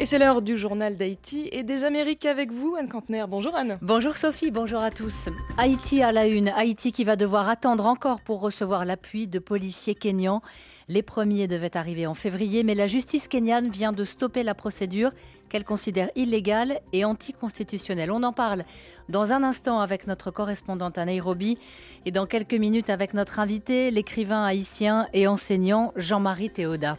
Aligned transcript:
Et 0.00 0.06
c'est 0.06 0.18
l'heure 0.18 0.42
du 0.42 0.58
journal 0.58 0.96
d'Haïti 0.96 1.48
et 1.52 1.62
des 1.62 1.84
Amériques 1.84 2.26
avec 2.26 2.50
vous, 2.50 2.74
Anne 2.76 2.88
Cantner. 2.88 3.24
Bonjour 3.28 3.54
Anne. 3.54 3.78
Bonjour 3.80 4.16
Sophie, 4.16 4.50
bonjour 4.50 4.80
à 4.80 4.90
tous. 4.90 5.28
Haïti 5.56 6.02
à 6.02 6.10
la 6.10 6.26
une. 6.26 6.48
Haïti 6.48 6.90
qui 6.90 7.04
va 7.04 7.14
devoir 7.14 7.48
attendre 7.48 7.86
encore 7.86 8.20
pour 8.20 8.40
recevoir 8.40 8.84
l'appui 8.84 9.28
de 9.28 9.38
policiers 9.38 9.94
kényans. 9.94 10.42
Les 10.88 11.02
premiers 11.02 11.46
devaient 11.46 11.76
arriver 11.76 12.08
en 12.08 12.14
février, 12.14 12.64
mais 12.64 12.74
la 12.74 12.88
justice 12.88 13.28
kenyane 13.28 13.70
vient 13.70 13.92
de 13.92 14.02
stopper 14.02 14.42
la 14.42 14.54
procédure 14.54 15.12
qu'elle 15.48 15.64
considère 15.64 16.10
illégale 16.16 16.80
et 16.92 17.04
anticonstitutionnelle. 17.04 18.10
On 18.10 18.24
en 18.24 18.32
parle 18.32 18.64
dans 19.08 19.32
un 19.32 19.44
instant 19.44 19.78
avec 19.78 20.08
notre 20.08 20.32
correspondante 20.32 20.98
à 20.98 21.04
Nairobi 21.04 21.56
et 22.04 22.10
dans 22.10 22.26
quelques 22.26 22.54
minutes 22.54 22.90
avec 22.90 23.14
notre 23.14 23.38
invité, 23.38 23.92
l'écrivain 23.92 24.44
haïtien 24.44 25.06
et 25.12 25.28
enseignant 25.28 25.92
Jean-Marie 25.94 26.50
Théoda. 26.50 26.98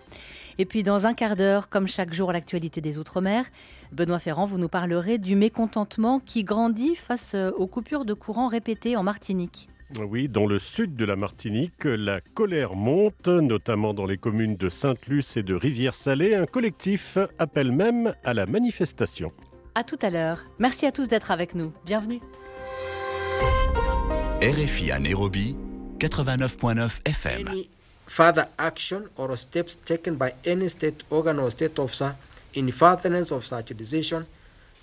Et 0.57 0.65
puis 0.65 0.83
dans 0.83 1.05
un 1.05 1.13
quart 1.13 1.35
d'heure, 1.35 1.69
comme 1.69 1.87
chaque 1.87 2.13
jour, 2.13 2.31
l'actualité 2.31 2.81
des 2.81 2.97
Outre-mer. 2.97 3.45
Benoît 3.91 4.19
Ferrand, 4.19 4.45
vous 4.45 4.57
nous 4.57 4.69
parlerez 4.69 5.17
du 5.17 5.35
mécontentement 5.35 6.19
qui 6.19 6.43
grandit 6.43 6.95
face 6.95 7.33
euh, 7.35 7.51
aux 7.51 7.67
coupures 7.67 8.05
de 8.05 8.13
courant 8.13 8.47
répétées 8.47 8.95
en 8.95 9.03
Martinique. 9.03 9.69
Oui, 9.99 10.27
dans 10.27 10.47
le 10.47 10.57
sud 10.57 10.95
de 10.95 11.05
la 11.05 11.15
Martinique, 11.15 11.83
la 11.83 12.19
colère 12.19 12.75
monte, 12.75 13.27
notamment 13.27 13.93
dans 13.93 14.05
les 14.05 14.17
communes 14.17 14.55
de 14.55 14.67
Sainte-Luce 14.69 15.37
et 15.37 15.43
de 15.43 15.53
Rivière-Salée. 15.53 16.35
Un 16.35 16.47
collectif 16.47 17.17
appelle 17.37 17.71
même 17.71 18.13
à 18.23 18.33
la 18.33 18.45
manifestation. 18.45 19.31
À 19.75 19.83
tout 19.83 19.99
à 20.01 20.09
l'heure. 20.09 20.43
Merci 20.57 20.85
à 20.85 20.91
tous 20.91 21.07
d'être 21.07 21.31
avec 21.31 21.53
nous. 21.53 21.71
Bienvenue. 21.85 22.19
RFI 24.41 24.91
à 24.91 24.99
Nairobi, 24.99 25.55
89.9 25.99 27.01
FM. 27.05 27.65
Further 28.15 28.47
action 28.57 29.09
or 29.17 29.35
steps 29.35 29.75
taken 29.75 30.15
by 30.15 30.33
any 30.45 30.69
state 30.69 31.03
organ 31.09 31.37
or 31.37 31.51
state 31.51 31.77
officer 31.77 32.15
in 32.53 32.71
furtherance 32.71 33.29
of 33.29 33.45
such 33.45 33.75
decision 33.75 34.25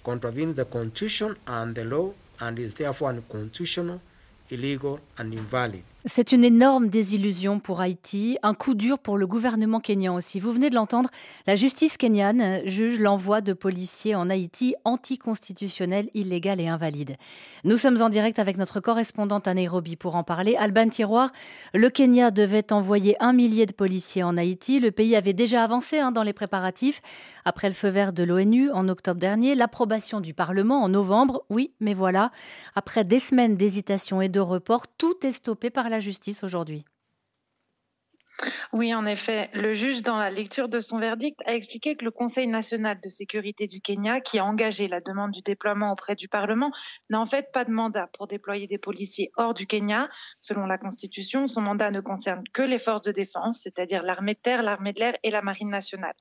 contravenes 0.04 0.56
the 0.56 0.66
constitution 0.66 1.34
and 1.46 1.74
the 1.74 1.82
law 1.82 2.12
and 2.40 2.58
is 2.58 2.74
therefore 2.74 3.08
unconstitutional, 3.08 4.02
illegal 4.50 5.00
and 5.16 5.32
invalid. 5.32 5.82
C'est 6.04 6.32
une 6.32 6.42
énorme 6.42 6.88
désillusion 6.88 7.60
pour 7.60 7.80
Haïti, 7.80 8.36
un 8.42 8.54
coup 8.54 8.74
dur 8.74 8.98
pour 8.98 9.16
le 9.16 9.28
gouvernement 9.28 9.78
kényan 9.78 10.16
aussi. 10.16 10.40
Vous 10.40 10.50
venez 10.50 10.68
de 10.68 10.74
l'entendre, 10.74 11.10
la 11.46 11.54
justice 11.54 11.96
kenyane 11.96 12.66
juge 12.66 12.98
l'envoi 12.98 13.40
de 13.40 13.52
policiers 13.52 14.16
en 14.16 14.28
Haïti 14.28 14.74
anticonstitutionnel, 14.84 16.10
illégal 16.14 16.60
et 16.60 16.66
invalide. 16.66 17.16
Nous 17.62 17.76
sommes 17.76 18.02
en 18.02 18.08
direct 18.08 18.40
avec 18.40 18.56
notre 18.56 18.80
correspondante 18.80 19.46
à 19.46 19.54
Nairobi 19.54 19.94
pour 19.94 20.16
en 20.16 20.24
parler. 20.24 20.56
Alban 20.56 20.88
Tiroir, 20.88 21.30
le 21.72 21.88
Kenya 21.88 22.32
devait 22.32 22.72
envoyer 22.72 23.14
un 23.22 23.32
millier 23.32 23.66
de 23.66 23.72
policiers 23.72 24.24
en 24.24 24.36
Haïti. 24.36 24.80
Le 24.80 24.90
pays 24.90 25.14
avait 25.14 25.34
déjà 25.34 25.62
avancé 25.62 26.00
hein, 26.00 26.10
dans 26.10 26.24
les 26.24 26.32
préparatifs. 26.32 27.00
Après 27.44 27.68
le 27.68 27.74
feu 27.74 27.90
vert 27.90 28.12
de 28.12 28.24
l'ONU 28.24 28.72
en 28.72 28.88
octobre 28.88 29.20
dernier, 29.20 29.54
l'approbation 29.54 30.20
du 30.20 30.34
Parlement 30.34 30.82
en 30.82 30.88
novembre, 30.88 31.44
oui, 31.48 31.70
mais 31.78 31.94
voilà, 31.94 32.32
après 32.74 33.04
des 33.04 33.20
semaines 33.20 33.56
d'hésitation 33.56 34.20
et 34.20 34.28
de 34.28 34.40
report, 34.40 34.88
tout 34.98 35.24
est 35.24 35.32
stoppé 35.32 35.70
par 35.70 35.91
justice 36.00 36.44
aujourd'hui. 36.44 36.84
Oui, 38.72 38.94
en 38.94 39.04
effet, 39.04 39.50
le 39.52 39.74
juge, 39.74 40.02
dans 40.02 40.18
la 40.18 40.30
lecture 40.30 40.68
de 40.68 40.80
son 40.80 40.98
verdict, 40.98 41.40
a 41.46 41.54
expliqué 41.54 41.94
que 41.94 42.04
le 42.04 42.10
Conseil 42.10 42.46
national 42.46 42.98
de 43.02 43.08
sécurité 43.08 43.66
du 43.66 43.80
Kenya, 43.80 44.20
qui 44.20 44.38
a 44.38 44.44
engagé 44.44 44.88
la 44.88 44.98
demande 45.00 45.30
du 45.30 45.42
déploiement 45.42 45.92
auprès 45.92 46.16
du 46.16 46.26
Parlement, 46.26 46.72
n'a 47.10 47.20
en 47.20 47.26
fait 47.26 47.52
pas 47.52 47.64
de 47.64 47.70
mandat 47.70 48.08
pour 48.16 48.26
déployer 48.26 48.66
des 48.66 48.78
policiers 48.78 49.30
hors 49.36 49.52
du 49.52 49.66
Kenya. 49.66 50.08
Selon 50.40 50.66
la 50.66 50.78
Constitution, 50.78 51.46
son 51.46 51.60
mandat 51.60 51.90
ne 51.90 52.00
concerne 52.00 52.42
que 52.52 52.62
les 52.62 52.78
forces 52.78 53.02
de 53.02 53.12
défense, 53.12 53.60
c'est-à-dire 53.62 54.02
l'armée 54.02 54.34
de 54.34 54.40
terre, 54.40 54.62
l'armée 54.62 54.92
de 54.94 55.00
l'air 55.00 55.16
et 55.22 55.30
la 55.30 55.42
marine 55.42 55.68
nationale. 55.68 56.14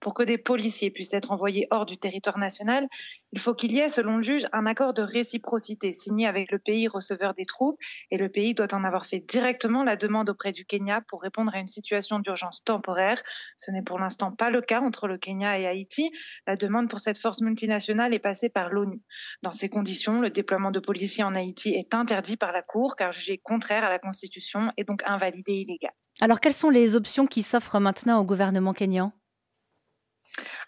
Pour 0.00 0.14
que 0.14 0.22
des 0.22 0.38
policiers 0.38 0.90
puissent 0.90 1.12
être 1.12 1.30
envoyés 1.30 1.68
hors 1.70 1.84
du 1.84 1.98
territoire 1.98 2.38
national, 2.38 2.88
il 3.32 3.40
faut 3.40 3.54
qu'il 3.54 3.72
y 3.72 3.78
ait, 3.78 3.88
selon 3.88 4.16
le 4.16 4.22
juge, 4.22 4.46
un 4.52 4.66
accord 4.66 4.94
de 4.94 5.02
réciprocité 5.02 5.92
signé 5.92 6.26
avec 6.26 6.50
le 6.50 6.58
pays 6.58 6.88
receveur 6.88 7.34
des 7.34 7.44
troupes, 7.44 7.78
et 8.10 8.16
le 8.16 8.28
pays 8.28 8.54
doit 8.54 8.72
en 8.74 8.84
avoir 8.84 9.06
fait 9.06 9.20
directement 9.20 9.84
la 9.84 9.96
demande 9.96 10.30
auprès 10.30 10.52
du 10.52 10.64
Kenya 10.64 11.02
pour 11.02 11.22
répondre 11.22 11.54
à 11.54 11.58
une 11.58 11.66
situation 11.66 12.18
d'urgence 12.18 12.64
temporaire. 12.64 13.22
Ce 13.56 13.70
n'est 13.70 13.82
pour 13.82 13.98
l'instant 13.98 14.32
pas 14.32 14.50
le 14.50 14.62
cas 14.62 14.80
entre 14.80 15.06
le 15.08 15.18
Kenya 15.18 15.58
et 15.58 15.66
Haïti. 15.66 16.10
La 16.46 16.56
demande 16.56 16.88
pour 16.88 17.00
cette 17.00 17.18
force 17.18 17.40
multinationale 17.40 18.14
est 18.14 18.18
passée 18.18 18.48
par 18.48 18.70
l'ONU. 18.70 19.02
Dans 19.42 19.52
ces 19.52 19.68
conditions, 19.68 20.20
le 20.20 20.30
déploiement 20.30 20.70
de 20.70 20.80
policiers 20.80 21.24
en 21.24 21.34
Haïti 21.34 21.74
est 21.74 21.94
interdit 21.94 22.36
par 22.36 22.52
la 22.52 22.62
Cour 22.62 22.96
car 22.96 23.12
jugé 23.12 23.38
contraire 23.38 23.84
à 23.84 23.90
la 23.90 23.98
Constitution 23.98 24.72
et 24.76 24.84
donc 24.84 25.02
invalidé 25.04 25.52
et 25.52 25.60
illégal. 25.60 25.92
Alors 26.20 26.40
quelles 26.40 26.54
sont 26.54 26.70
les 26.70 26.96
options 26.96 27.26
qui 27.26 27.42
s'offrent 27.42 27.78
maintenant 27.78 28.20
au 28.20 28.24
gouvernement 28.24 28.72
kényan 28.72 29.12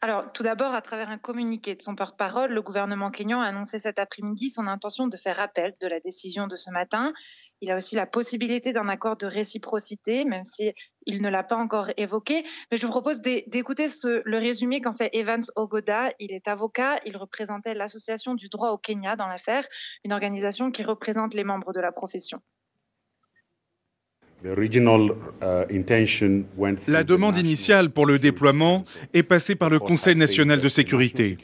alors, 0.02 0.32
tout 0.32 0.42
d'abord, 0.42 0.74
à 0.74 0.80
travers 0.80 1.10
un 1.10 1.18
communiqué 1.18 1.74
de 1.74 1.82
son 1.82 1.94
porte-parole, 1.94 2.52
le 2.52 2.62
gouvernement 2.62 3.10
kényan 3.10 3.42
a 3.42 3.46
annoncé 3.46 3.78
cet 3.78 3.98
après-midi 3.98 4.48
son 4.48 4.66
intention 4.66 5.08
de 5.08 5.16
faire 5.18 5.38
appel 5.40 5.74
de 5.78 5.86
la 5.86 6.00
décision 6.00 6.46
de 6.46 6.56
ce 6.56 6.70
matin. 6.70 7.12
Il 7.60 7.70
a 7.70 7.76
aussi 7.76 7.96
la 7.96 8.06
possibilité 8.06 8.72
d'un 8.72 8.88
accord 8.88 9.18
de 9.18 9.26
réciprocité, 9.26 10.24
même 10.24 10.44
si 10.44 10.72
ne 11.06 11.28
l'a 11.28 11.42
pas 11.42 11.56
encore 11.56 11.90
évoqué. 11.98 12.44
Mais 12.70 12.78
je 12.78 12.86
vous 12.86 12.92
propose 12.92 13.20
d'écouter 13.20 13.88
le 14.04 14.38
résumé 14.38 14.80
qu'en 14.80 14.94
fait 14.94 15.10
Evans 15.12 15.44
Ogoda. 15.54 16.12
Il 16.18 16.32
est 16.32 16.48
avocat, 16.48 16.96
il 17.04 17.18
représentait 17.18 17.74
l'association 17.74 18.34
du 18.34 18.48
droit 18.48 18.70
au 18.70 18.78
Kenya 18.78 19.16
dans 19.16 19.26
l'affaire, 19.26 19.66
une 20.04 20.14
organisation 20.14 20.70
qui 20.70 20.82
représente 20.82 21.34
les 21.34 21.44
membres 21.44 21.74
de 21.74 21.80
la 21.80 21.92
profession. 21.92 22.40
Uh, 24.42 24.54
la 26.88 27.04
demande 27.04 27.36
initiale 27.36 27.90
pour 27.90 28.06
le 28.06 28.18
déploiement 28.18 28.84
est 29.12 29.22
passée 29.22 29.54
par 29.54 29.68
le 29.68 29.78
Conseil 29.78 30.16
national 30.16 30.62
de 30.62 30.68
sécurité. 30.70 31.36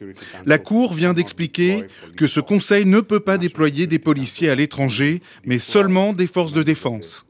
La 0.47 0.57
Cour 0.57 0.95
vient 0.95 1.13
d'expliquer 1.13 1.85
que 2.17 2.27
ce 2.27 2.41
Conseil 2.41 2.87
ne 2.87 3.01
peut 3.01 3.21
pas 3.21 3.37
déployer 3.37 3.87
des 3.87 3.99
policiers 3.99 4.49
à 4.49 4.55
l'étranger, 4.55 5.21
mais 5.45 5.59
seulement 5.59 6.15
des 6.15 6.27
forces 6.27 6.55
de 6.55 6.63
défense. 6.63 7.27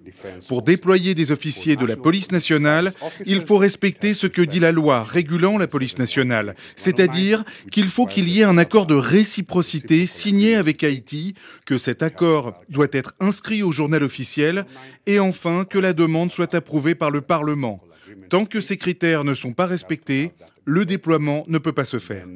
Pour 0.49 0.63
déployer 0.63 1.15
des 1.15 1.33
officiers 1.33 1.75
de 1.75 1.85
la 1.85 1.97
police 1.97 2.31
nationale, 2.31 2.93
il 3.25 3.41
faut 3.41 3.59
respecter 3.59 4.15
ce 4.15 4.29
que 4.29 4.43
dit 4.43 4.61
la 4.61 4.73
loi 4.73 5.03
régulant 5.03 5.59
la 5.59 5.67
police 5.67 5.99
nationale, 5.99 6.55
c'est-à-dire 6.77 7.45
qu'il 7.73 7.89
faut 7.89 8.07
qu'il 8.07 8.29
y 8.29 8.41
ait 8.41 8.45
un 8.45 8.59
accord 8.59 8.87
de 8.87 8.95
réciprocité 8.95 10.07
signé 10.07 10.55
avec 10.55 10.85
Haïti, 10.85 11.35
que 11.65 11.77
cet 11.77 12.03
accord 12.03 12.55
doit 12.69 12.87
être 12.93 13.15
inscrit 13.19 13.63
au 13.63 13.73
journal 13.73 14.05
officiel, 14.05 14.65
et 15.07 15.19
enfin 15.19 15.56
que 15.65 15.79
la 15.79 15.93
demande 15.93 16.33
soit 16.33 16.55
approuvée 16.55 16.95
par 16.95 17.11
le 17.11 17.21
Parlement. 17.21 17.81
Tant 18.29 18.45
que 18.45 18.61
ces 18.61 18.77
critères 18.77 19.25
ne 19.25 19.35
sont 19.35 19.53
pas 19.53 19.67
respectés, 19.67 20.33
le 20.65 20.85
déploiement 20.85 21.45
ne 21.49 21.59
peut 21.59 21.73
pas 21.73 21.85
se 21.85 21.99
faire. 21.99 22.27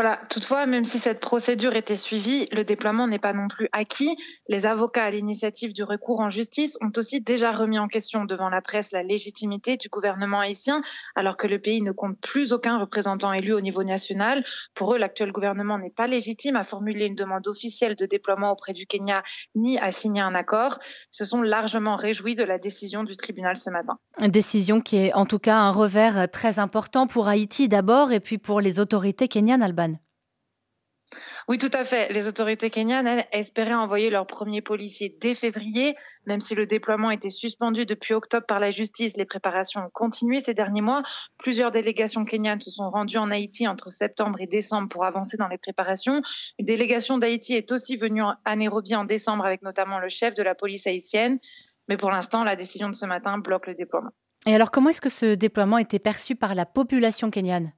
Voilà, 0.00 0.20
toutefois, 0.30 0.64
même 0.66 0.84
si 0.84 1.00
cette 1.00 1.18
procédure 1.18 1.74
était 1.74 1.96
suivie, 1.96 2.46
le 2.52 2.62
déploiement 2.62 3.08
n'est 3.08 3.18
pas 3.18 3.32
non 3.32 3.48
plus 3.48 3.68
acquis. 3.72 4.16
Les 4.46 4.64
avocats 4.64 5.02
à 5.02 5.10
l'initiative 5.10 5.72
du 5.72 5.82
recours 5.82 6.20
en 6.20 6.30
justice 6.30 6.78
ont 6.80 6.92
aussi 6.96 7.20
déjà 7.20 7.50
remis 7.50 7.80
en 7.80 7.88
question 7.88 8.24
devant 8.24 8.48
la 8.48 8.60
presse 8.60 8.92
la 8.92 9.02
légitimité 9.02 9.76
du 9.76 9.88
gouvernement 9.88 10.38
haïtien, 10.38 10.82
alors 11.16 11.36
que 11.36 11.48
le 11.48 11.58
pays 11.58 11.82
ne 11.82 11.90
compte 11.90 12.16
plus 12.20 12.52
aucun 12.52 12.78
représentant 12.78 13.32
élu 13.32 13.52
au 13.52 13.60
niveau 13.60 13.82
national. 13.82 14.44
Pour 14.72 14.94
eux, 14.94 14.98
l'actuel 14.98 15.32
gouvernement 15.32 15.80
n'est 15.80 15.90
pas 15.90 16.06
légitime 16.06 16.54
à 16.54 16.62
formuler 16.62 17.06
une 17.06 17.16
demande 17.16 17.48
officielle 17.48 17.96
de 17.96 18.06
déploiement 18.06 18.52
auprès 18.52 18.74
du 18.74 18.86
Kenya 18.86 19.24
ni 19.56 19.80
à 19.80 19.90
signer 19.90 20.20
un 20.20 20.36
accord. 20.36 20.78
Se 21.10 21.24
sont 21.24 21.42
largement 21.42 21.96
réjouis 21.96 22.36
de 22.36 22.44
la 22.44 22.58
décision 22.58 23.02
du 23.02 23.16
tribunal 23.16 23.56
ce 23.56 23.70
matin. 23.70 23.98
Une 24.20 24.30
décision 24.30 24.80
qui 24.80 24.96
est 24.96 25.12
en 25.14 25.26
tout 25.26 25.40
cas 25.40 25.56
un 25.56 25.72
revers 25.72 26.30
très 26.30 26.60
important 26.60 27.08
pour 27.08 27.26
Haïti 27.26 27.66
d'abord 27.66 28.12
et 28.12 28.20
puis 28.20 28.38
pour 28.38 28.60
les 28.60 28.78
autorités 28.78 29.26
kenyanes, 29.26 29.64
Alban. 29.64 29.87
Oui, 31.48 31.56
tout 31.56 31.70
à 31.72 31.86
fait. 31.86 32.12
Les 32.12 32.28
autorités 32.28 32.68
kenyanes, 32.68 33.06
elles, 33.06 33.26
espéraient 33.32 33.72
envoyer 33.72 34.10
leurs 34.10 34.26
premiers 34.26 34.60
policiers 34.60 35.16
dès 35.18 35.34
février, 35.34 35.96
même 36.26 36.40
si 36.40 36.54
le 36.54 36.66
déploiement 36.66 37.10
était 37.10 37.30
suspendu 37.30 37.86
depuis 37.86 38.12
octobre 38.12 38.44
par 38.44 38.60
la 38.60 38.70
justice. 38.70 39.16
Les 39.16 39.24
préparations 39.24 39.80
ont 39.80 39.90
continué 39.90 40.40
ces 40.40 40.52
derniers 40.52 40.82
mois. 40.82 41.02
Plusieurs 41.38 41.70
délégations 41.70 42.26
kenyanes 42.26 42.60
se 42.60 42.70
sont 42.70 42.90
rendues 42.90 43.16
en 43.16 43.30
Haïti 43.30 43.66
entre 43.66 43.90
septembre 43.90 44.42
et 44.42 44.46
décembre 44.46 44.90
pour 44.90 45.06
avancer 45.06 45.38
dans 45.38 45.48
les 45.48 45.56
préparations. 45.56 46.20
Une 46.58 46.66
délégation 46.66 47.16
d'Haïti 47.16 47.54
est 47.54 47.72
aussi 47.72 47.96
venue 47.96 48.22
à 48.44 48.56
Nairobi 48.56 48.94
en 48.94 49.06
décembre 49.06 49.46
avec 49.46 49.62
notamment 49.62 50.00
le 50.00 50.10
chef 50.10 50.34
de 50.34 50.42
la 50.42 50.54
police 50.54 50.86
haïtienne. 50.86 51.38
Mais 51.88 51.96
pour 51.96 52.10
l'instant, 52.10 52.44
la 52.44 52.56
décision 52.56 52.90
de 52.90 52.94
ce 52.94 53.06
matin 53.06 53.38
bloque 53.38 53.68
le 53.68 53.74
déploiement. 53.74 54.10
Et 54.46 54.54
alors, 54.54 54.70
comment 54.70 54.90
est-ce 54.90 55.00
que 55.00 55.08
ce 55.08 55.34
déploiement 55.34 55.78
était 55.78 55.98
perçu 55.98 56.36
par 56.36 56.54
la 56.54 56.66
population 56.66 57.30
kenyane? 57.30 57.72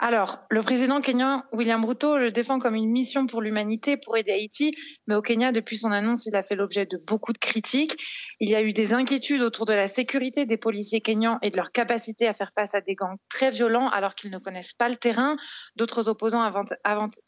Alors, 0.00 0.38
le 0.48 0.62
président 0.62 1.00
kenyan 1.00 1.42
William 1.50 1.84
Ruto 1.84 2.18
le 2.18 2.30
défend 2.30 2.60
comme 2.60 2.76
une 2.76 2.88
mission 2.88 3.26
pour 3.26 3.42
l'humanité, 3.42 3.96
pour 3.96 4.16
aider 4.16 4.30
Haïti, 4.30 4.70
mais 5.08 5.16
au 5.16 5.22
Kenya, 5.22 5.50
depuis 5.50 5.76
son 5.76 5.90
annonce, 5.90 6.24
il 6.26 6.36
a 6.36 6.44
fait 6.44 6.54
l'objet 6.54 6.86
de 6.86 6.96
beaucoup 7.04 7.32
de 7.32 7.38
critiques. 7.38 8.00
Il 8.38 8.48
y 8.48 8.54
a 8.54 8.62
eu 8.62 8.72
des 8.72 8.94
inquiétudes 8.94 9.42
autour 9.42 9.66
de 9.66 9.72
la 9.72 9.88
sécurité 9.88 10.46
des 10.46 10.56
policiers 10.56 11.00
kenyans 11.00 11.38
et 11.42 11.50
de 11.50 11.56
leur 11.56 11.72
capacité 11.72 12.28
à 12.28 12.32
faire 12.32 12.52
face 12.54 12.76
à 12.76 12.80
des 12.80 12.94
gangs 12.94 13.16
très 13.28 13.50
violents 13.50 13.88
alors 13.88 14.14
qu'ils 14.14 14.30
ne 14.30 14.38
connaissent 14.38 14.72
pas 14.72 14.88
le 14.88 14.94
terrain. 14.94 15.36
D'autres 15.74 16.08
opposants 16.08 16.48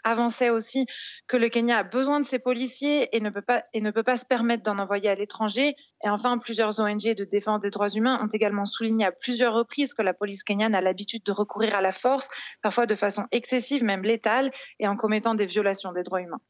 avançaient 0.05 0.51
aussi 0.51 0.87
que 1.27 1.37
le 1.37 1.49
Kenya 1.49 1.79
a 1.79 1.83
besoin 1.83 2.21
de 2.21 2.25
ses 2.25 2.39
policiers 2.39 3.09
et 3.17 3.21
ne 3.21 3.31
peut 3.31 3.43
pas, 3.43 3.65
et 3.75 3.81
ne 3.81 3.91
peut 3.91 4.05
pas 4.05 4.17
se 4.17 4.27
permettre 4.27 4.63
d'en 4.63 4.79
envoyer 4.79 5.09
à 5.09 5.15
l'étranger. 5.15 5.75
Et 6.05 6.09
enfin, 6.09 6.39
plusieurs 6.39 6.79
ONG 6.79 7.17
de 7.17 7.25
défense 7.25 7.63
des 7.63 7.71
droits 7.71 7.89
humains 7.89 8.23
ont 8.23 8.29
également 8.29 8.65
souligné 8.65 9.07
à 9.07 9.11
plusieurs 9.11 9.55
reprises 9.55 9.93
que 9.93 10.03
la 10.03 10.15
police 10.15 10.45
kenyane 10.45 10.77
a 10.77 10.81
l'habitude 10.81 11.25
de 11.25 11.33
recourir 11.33 11.75
à 11.75 11.81
la 11.81 11.91
force 11.91 12.29
parfois 12.63 12.87
de 12.87 12.95
façon 12.95 13.25
excessive, 13.33 13.85
même 13.85 14.03
létale, 14.03 14.51
et 14.79 14.89
en 14.89 14.97
commettant 14.97 15.35
des 15.35 15.47
violations 15.47 15.93
des 15.93 16.03
droits 16.03 16.21
humains. 16.21 16.41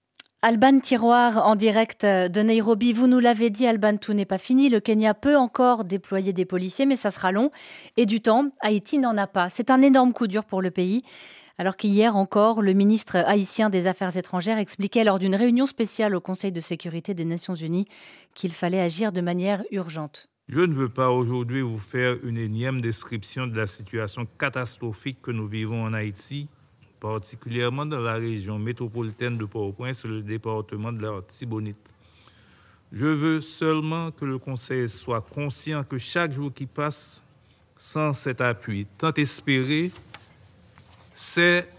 Alban 0.42 0.80
Tiroir 0.80 1.46
en 1.46 1.54
direct 1.54 2.06
de 2.06 2.40
Nairobi. 2.40 2.94
Vous 2.94 3.06
nous 3.06 3.18
l'avez 3.18 3.50
dit, 3.50 3.66
Alban, 3.66 3.98
tout 3.98 4.14
n'est 4.14 4.24
pas 4.24 4.38
fini. 4.38 4.70
Le 4.70 4.80
Kenya 4.80 5.12
peut 5.12 5.36
encore 5.36 5.84
déployer 5.84 6.32
des 6.32 6.46
policiers, 6.46 6.86
mais 6.86 6.96
ça 6.96 7.10
sera 7.10 7.30
long. 7.30 7.50
Et 7.98 8.06
du 8.06 8.22
temps, 8.22 8.46
Haïti 8.60 8.96
n'en 8.96 9.18
a 9.18 9.26
pas. 9.26 9.50
C'est 9.50 9.70
un 9.70 9.82
énorme 9.82 10.14
coup 10.14 10.26
dur 10.26 10.44
pour 10.44 10.62
le 10.62 10.70
pays. 10.70 11.02
Alors 11.58 11.76
qu'hier 11.76 12.16
encore, 12.16 12.62
le 12.62 12.72
ministre 12.72 13.16
haïtien 13.16 13.68
des 13.68 13.86
Affaires 13.86 14.16
étrangères 14.16 14.56
expliquait 14.56 15.04
lors 15.04 15.18
d'une 15.18 15.34
réunion 15.34 15.66
spéciale 15.66 16.16
au 16.16 16.20
Conseil 16.22 16.52
de 16.52 16.60
sécurité 16.60 17.12
des 17.12 17.26
Nations 17.26 17.54
Unies 17.54 17.86
qu'il 18.34 18.52
fallait 18.54 18.80
agir 18.80 19.12
de 19.12 19.20
manière 19.20 19.62
urgente. 19.70 20.29
Je 20.52 20.58
ne 20.58 20.74
veux 20.74 20.88
pas 20.88 21.10
aujourd'hui 21.10 21.60
vous 21.60 21.78
faire 21.78 22.16
une 22.24 22.36
énième 22.36 22.80
description 22.80 23.46
de 23.46 23.56
la 23.56 23.68
situation 23.68 24.26
catastrophique 24.36 25.22
que 25.22 25.30
nous 25.30 25.46
vivons 25.46 25.84
en 25.84 25.94
Haïti, 25.94 26.50
particulièrement 26.98 27.86
dans 27.86 28.00
la 28.00 28.14
région 28.14 28.58
métropolitaine 28.58 29.38
de 29.38 29.44
Port-au-Prince 29.44 30.04
le 30.06 30.22
département 30.22 30.90
de 30.90 31.02
la 31.02 31.22
Tibonite. 31.22 31.94
Je 32.90 33.06
veux 33.06 33.40
seulement 33.40 34.10
que 34.10 34.24
le 34.24 34.38
Conseil 34.38 34.88
soit 34.88 35.20
conscient 35.20 35.84
que 35.84 35.98
chaque 35.98 36.32
jour 36.32 36.52
qui 36.52 36.66
passe 36.66 37.22
sans 37.76 38.12
cet 38.12 38.40
appui, 38.40 38.88
tant 38.98 39.14
espéré, 39.14 39.92
c'est 41.14 41.72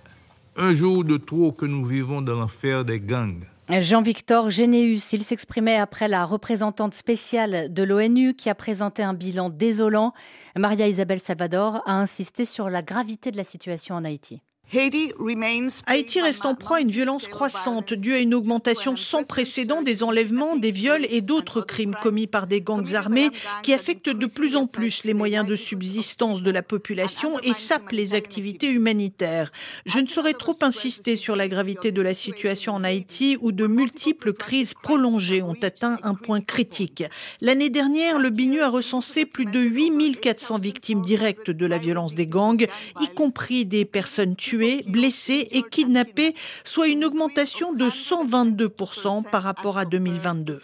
un 0.56 0.72
jour 0.72 1.04
de 1.04 1.18
trop 1.18 1.52
que 1.52 1.66
nous 1.66 1.86
vivons 1.86 2.22
dans 2.22 2.40
l'enfer 2.40 2.86
des 2.86 3.02
gangs. 3.02 3.51
Jean-Victor 3.80 4.50
Généus, 4.50 5.14
il 5.14 5.24
s'exprimait 5.24 5.78
après 5.78 6.10
la 6.10 6.26
représentante 6.26 6.94
spéciale 6.94 7.72
de 7.72 7.84
l'ONU 7.84 8.34
qui 8.34 8.50
a 8.50 8.56
présenté 8.56 9.02
un 9.02 9.14
bilan 9.14 9.50
désolant. 9.50 10.14
Maria 10.58 10.90
Isabelle 10.90 11.22
Salvador 11.22 11.82
a 11.86 11.94
insisté 11.94 12.44
sur 12.44 12.70
la 12.70 12.82
gravité 12.82 13.32
de 13.32 13.38
la 13.38 13.46
situation 13.46 13.96
en 13.96 14.04
Haïti. 14.04 14.42
Haïti 14.74 16.22
reste 16.22 16.46
en 16.46 16.56
proie 16.56 16.78
à 16.78 16.80
une 16.80 16.92
violence 16.92 17.28
croissante 17.28 17.94
due 17.94 18.14
à 18.14 18.20
une 18.20 18.34
augmentation 18.34 18.96
sans 18.96 19.26
précédent 19.26 19.82
des 19.82 20.02
enlèvements, 20.02 20.56
des 20.56 20.72
viols 20.72 21.06
et 21.10 21.20
d'autres 21.20 21.60
crimes 21.60 21.96
commis 22.02 22.26
par 22.26 22.48
des 22.48 22.62
gangs 22.62 22.94
armés 22.94 23.32
qui 23.64 23.74
affectent 23.74 24.10
de 24.10 24.26
plus 24.28 24.56
en 24.56 24.68
plus 24.68 25.04
les 25.04 25.14
moyens 25.14 25.46
de 25.46 25.58
subsistance 25.58 26.42
de 26.42 26.52
la 26.52 26.62
population 26.62 27.38
et 27.42 27.54
sapent 27.54 27.92
les 27.92 28.14
activités 28.14 28.70
humanitaires. 28.70 29.52
Je 29.86 30.00
ne 30.00 30.08
saurais 30.08 30.34
trop 30.34 30.56
insister 30.62 31.18
sur 31.18 31.36
la 31.36 31.50
gravité 31.50 31.92
de 31.92 32.02
la 32.02 32.14
situation 32.14 32.74
en 32.74 32.86
Haïti 32.86 33.38
où 33.42 33.52
de 33.52 33.68
multiples 33.68 34.32
crises 34.32 34.74
prolongées 34.74 35.42
ont 35.42 35.58
atteint 35.62 35.98
un 36.04 36.16
point 36.16 36.40
critique. 36.40 37.04
L'année 37.42 37.70
dernière, 37.70 38.20
le 38.20 38.30
BINU 38.30 38.62
a 38.62 38.70
recensé 38.70 39.26
plus 39.26 39.46
de 39.46 39.60
8400 39.60 40.60
victimes 40.60 41.04
directes 41.04 41.52
de 41.52 41.66
la 41.66 41.78
violence 41.78 42.16
des 42.16 42.28
gangs, 42.28 42.68
y 43.02 43.08
compris 43.10 43.66
des 43.66 43.84
personnes 43.84 44.38
tuées 44.38 44.61
blessés 44.88 45.48
et 45.52 45.64
kidnappés, 45.64 46.36
soit 46.64 46.88
une 46.88 47.06
augmentation 47.06 47.74
de 47.74 47.90
122% 47.90 49.30
par 49.30 49.44
rapport 49.44 49.78
à 49.78 49.86
2022. 49.86 50.62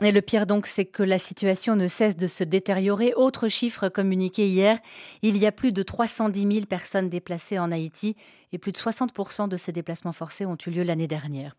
Et 0.00 0.12
le 0.12 0.20
pire 0.20 0.46
donc, 0.46 0.66
c'est 0.66 0.84
que 0.84 1.02
la 1.02 1.18
situation 1.18 1.76
ne 1.76 1.88
cesse 1.88 2.16
de 2.16 2.26
se 2.26 2.44
détériorer. 2.44 3.14
Autre 3.14 3.48
chiffre 3.48 3.88
communiqué 3.88 4.46
hier, 4.46 4.78
il 5.22 5.36
y 5.36 5.46
a 5.46 5.52
plus 5.52 5.72
de 5.72 5.82
310 5.82 6.40
000 6.40 6.66
personnes 6.66 7.08
déplacées 7.08 7.58
en 7.58 7.72
Haïti 7.72 8.16
et 8.52 8.58
plus 8.58 8.72
de 8.72 8.78
60% 8.78 9.48
de 9.48 9.56
ces 9.56 9.72
déplacements 9.72 10.12
forcés 10.12 10.46
ont 10.46 10.56
eu 10.66 10.70
lieu 10.70 10.82
l'année 10.82 11.08
dernière. 11.08 11.56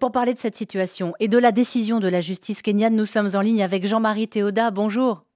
Pour 0.00 0.12
parler 0.12 0.34
de 0.34 0.38
cette 0.38 0.56
situation 0.56 1.14
et 1.20 1.28
de 1.28 1.38
la 1.38 1.52
décision 1.52 2.00
de 2.00 2.08
la 2.08 2.20
justice 2.20 2.62
kenyane, 2.62 2.96
nous 2.96 3.06
sommes 3.06 3.30
en 3.34 3.40
ligne 3.40 3.62
avec 3.62 3.86
Jean-Marie 3.86 4.28
Théoda. 4.28 4.70
Bonjour. 4.70 5.27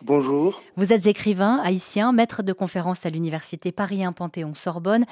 Bonjour. 0.00 0.60
Vous 0.76 0.92
êtes 0.92 1.06
écrivain 1.06 1.60
haïtien, 1.62 2.12
maître 2.12 2.42
de 2.42 2.52
conférence 2.52 3.06
à 3.06 3.10
l'université 3.10 3.70
Paris 3.70 4.02
1 4.02 4.12
Panthéon 4.12 4.54
Sorbonne. 4.54 5.04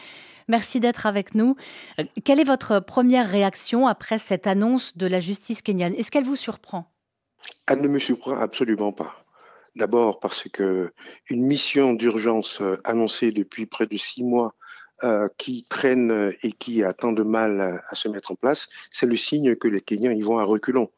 Merci 0.49 0.81
d'être 0.81 1.07
avec 1.07 1.35
nous. 1.37 1.55
Euh, 2.01 2.05
quelle 2.25 2.41
est 2.41 2.45
votre 2.45 2.81
première 2.81 3.29
réaction 3.29 3.87
après 3.87 4.19
cette 4.19 4.49
annonce 4.49 4.97
de 4.97 5.07
la 5.07 5.21
justice 5.21 5.63
kenyane? 5.63 5.95
Est-ce 5.95 6.11
qu'elle 6.11 6.25
vous 6.25 6.35
surprend? 6.35 6.91
Elle 7.69 7.83
ne 7.83 7.89
me 7.89 8.01
surprend 8.01 8.37
absolument 8.37 8.93
pas. 8.93 9.25
D'abord 9.77 10.19
parce 10.19 10.49
que 10.49 10.93
une 11.29 11.47
mission 11.47 11.93
d'urgence 11.93 12.61
euh, 12.61 12.81
annoncée 12.83 13.31
depuis 13.31 13.67
près 13.67 13.87
de 13.87 13.97
six 13.97 14.25
mois 14.25 14.55
euh, 15.05 15.29
qui 15.39 15.65
traîne 15.71 16.35
et 16.43 16.51
qui 16.51 16.83
a 16.83 16.93
tant 16.95 17.13
de 17.13 17.23
mal 17.23 17.81
à 17.89 17.95
se 17.95 18.09
mettre 18.09 18.33
en 18.33 18.35
place, 18.35 18.69
c'est 18.91 19.07
le 19.07 19.17
signe 19.17 19.55
que 19.55 19.69
les 19.69 19.81
Kenyans 19.81 20.11
y 20.11 20.23
vont 20.23 20.39
à 20.39 20.45
reculons. 20.45 20.91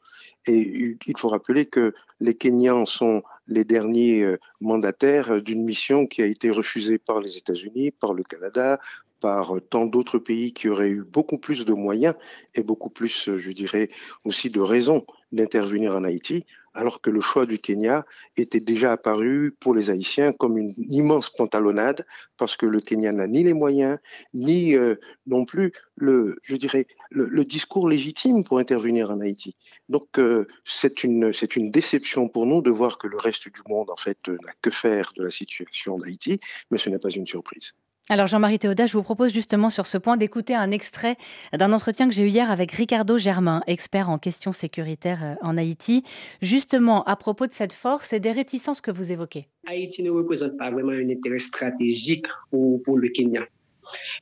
Et 0.46 0.96
il 1.06 1.18
faut 1.18 1.28
rappeler 1.28 1.66
que 1.66 1.94
les 2.20 2.34
Kenyans 2.34 2.86
sont 2.86 3.22
les 3.46 3.64
derniers 3.64 4.22
euh, 4.22 4.38
mandataires 4.60 5.42
d'une 5.42 5.64
mission 5.64 6.06
qui 6.06 6.22
a 6.22 6.26
été 6.26 6.50
refusée 6.50 6.98
par 6.98 7.20
les 7.20 7.36
États-Unis, 7.36 7.90
par 7.90 8.14
le 8.14 8.22
Canada, 8.22 8.78
par 9.20 9.56
euh, 9.56 9.60
tant 9.60 9.86
d'autres 9.86 10.18
pays 10.18 10.52
qui 10.52 10.68
auraient 10.68 10.90
eu 10.90 11.04
beaucoup 11.04 11.38
plus 11.38 11.64
de 11.64 11.72
moyens 11.72 12.14
et 12.54 12.62
beaucoup 12.62 12.90
plus, 12.90 13.28
euh, 13.28 13.38
je 13.38 13.52
dirais, 13.52 13.88
aussi 14.24 14.50
de 14.50 14.60
raisons 14.60 15.06
d'intervenir 15.30 15.94
en 15.94 16.04
Haïti 16.04 16.44
alors 16.74 17.00
que 17.00 17.10
le 17.10 17.20
choix 17.20 17.46
du 17.46 17.58
Kenya 17.58 18.04
était 18.36 18.60
déjà 18.60 18.92
apparu 18.92 19.52
pour 19.60 19.74
les 19.74 19.90
Haïtiens 19.90 20.32
comme 20.32 20.58
une 20.58 20.74
immense 20.76 21.30
pantalonnade, 21.30 22.06
parce 22.36 22.56
que 22.56 22.66
le 22.66 22.80
Kenya 22.80 23.12
n'a 23.12 23.26
ni 23.26 23.44
les 23.44 23.54
moyens, 23.54 23.98
ni 24.34 24.74
euh, 24.76 24.96
non 25.26 25.44
plus 25.44 25.72
le, 25.96 26.38
je 26.42 26.56
dirais, 26.56 26.86
le, 27.10 27.44
discours 27.44 27.88
légitime 27.88 28.44
pour 28.44 28.58
intervenir 28.58 29.10
en 29.10 29.20
Haïti. 29.20 29.56
Donc 29.88 30.18
euh, 30.18 30.46
c'est 30.64 31.04
une, 31.04 31.32
c'est 31.32 31.56
une 31.56 31.70
déception 31.70 32.28
pour 32.28 32.46
nous 32.46 32.62
de 32.62 32.70
voir 32.70 32.98
que 32.98 33.06
le 33.06 33.18
reste 33.18 33.48
du 33.48 33.60
monde, 33.68 33.90
en 33.90 33.96
fait, 33.96 34.18
n'a 34.28 34.52
que 34.62 34.70
faire 34.70 35.12
de 35.16 35.24
la 35.24 35.30
situation 35.30 35.98
d'Haïti, 35.98 36.40
mais 36.70 36.78
ce 36.78 36.88
n'est 36.88 36.98
pas 36.98 37.10
une 37.10 37.26
surprise. 37.26 37.74
Alors 38.08 38.26
Jean-Marie 38.26 38.58
Théoda, 38.58 38.86
je 38.86 38.94
vous 38.94 39.04
propose 39.04 39.32
justement 39.32 39.70
sur 39.70 39.86
ce 39.86 39.96
point 39.96 40.16
d'écouter 40.16 40.56
un 40.56 40.72
extrait 40.72 41.16
d'un 41.56 41.72
entretien 41.72 42.08
que 42.08 42.14
j'ai 42.14 42.24
eu 42.24 42.28
hier 42.28 42.50
avec 42.50 42.72
Ricardo 42.72 43.16
Germain, 43.16 43.62
expert 43.68 44.10
en 44.10 44.18
questions 44.18 44.52
sécuritaires 44.52 45.22
euh, 45.22 45.34
en 45.40 45.56
Haïti, 45.56 46.02
justement 46.42 47.04
à 47.04 47.14
propos 47.14 47.46
de 47.46 47.52
cette 47.52 47.72
force 47.72 48.12
et 48.12 48.18
des 48.18 48.32
réticences 48.32 48.80
que 48.80 48.90
vous 48.90 49.12
évoquez. 49.12 49.46
Haïti 49.68 50.02
ne 50.02 50.10
représente 50.10 50.56
pas 50.56 50.72
vraiment 50.72 50.90
un 50.90 51.08
intérêt 51.08 51.38
stratégique 51.38 52.26
pour, 52.50 52.82
pour 52.82 52.98
le 52.98 53.08
Kenya. 53.08 53.42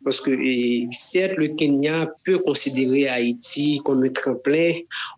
Parce 0.05 0.21
que 0.21 0.31
certes, 0.91 1.37
le 1.37 1.49
Kenya 1.49 2.11
peut 2.25 2.39
considérer 2.39 3.09
Haïti 3.09 3.81
comme 3.85 4.03
un 4.05 4.09
tremplin 4.09 4.73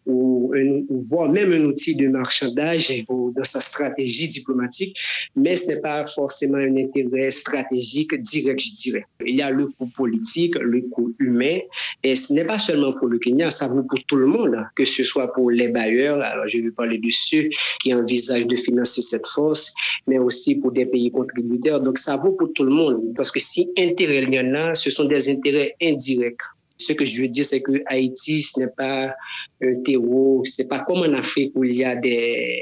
ou, 0.06 0.52
voire 0.90 1.28
même 1.28 1.52
un 1.52 1.64
outil 1.64 1.94
de 1.96 2.08
marchandage 2.08 3.04
dans 3.08 3.44
sa 3.44 3.60
stratégie 3.60 4.28
diplomatique, 4.28 4.96
mais 5.36 5.56
ce 5.56 5.68
n'est 5.68 5.80
pas 5.80 6.06
forcément 6.06 6.58
un 6.58 6.76
intérêt 6.76 7.30
stratégique 7.30 8.14
direct, 8.14 8.60
je 8.60 8.72
dirais. 8.72 9.06
Il 9.24 9.36
y 9.36 9.42
a 9.42 9.50
le 9.50 9.68
coût 9.68 9.86
politique, 9.86 10.56
le 10.56 10.82
coût 10.82 11.14
humain, 11.18 11.58
et 12.02 12.16
ce 12.16 12.32
n'est 12.32 12.44
pas 12.44 12.58
seulement 12.58 12.92
pour 12.92 13.08
le 13.08 13.18
Kenya, 13.18 13.50
ça 13.50 13.68
vaut 13.68 13.84
pour 13.84 14.02
tout 14.06 14.16
le 14.16 14.26
monde, 14.26 14.56
que 14.74 14.84
ce 14.84 15.04
soit 15.04 15.32
pour 15.32 15.50
les 15.50 15.68
bailleurs, 15.68 16.20
alors 16.20 16.48
je 16.48 16.58
vais 16.58 16.70
parler 16.70 16.98
de 16.98 17.08
ceux 17.10 17.48
qui 17.80 17.94
envisagent 17.94 18.46
de 18.46 18.56
financer 18.56 19.02
cette 19.02 19.26
force, 19.26 19.72
mais 20.06 20.18
aussi 20.18 20.58
pour 20.58 20.72
des 20.72 20.86
pays 20.86 21.10
contributeurs. 21.10 21.80
Donc 21.80 21.98
ça 21.98 22.16
vaut 22.16 22.32
pour 22.32 22.52
tout 22.52 22.64
le 22.64 22.72
monde, 22.72 23.00
parce 23.16 23.30
que 23.30 23.38
si 23.38 23.70
intérêt 23.78 24.22
il 24.32 24.36
y 24.36 24.40
en 24.40 24.54
a, 24.54 24.74
ce 24.74 24.90
sont 24.90 25.04
des 25.04 25.28
intérêts 25.30 25.74
indirects. 25.82 26.42
Ce 26.78 26.92
que 26.92 27.04
je 27.04 27.22
veux 27.22 27.28
dire, 27.28 27.44
c'est 27.44 27.62
que 27.62 27.82
Haïti, 27.86 28.42
ce 28.42 28.60
n'est 28.60 28.72
pas 28.76 29.14
un 29.62 29.74
terreau, 29.84 30.42
c'est 30.44 30.68
pas 30.68 30.80
comme 30.80 31.00
en 31.00 31.12
Afrique 31.12 31.52
où 31.54 31.62
il 31.64 31.76
y 31.76 31.84
a 31.84 31.94
des, 31.94 32.60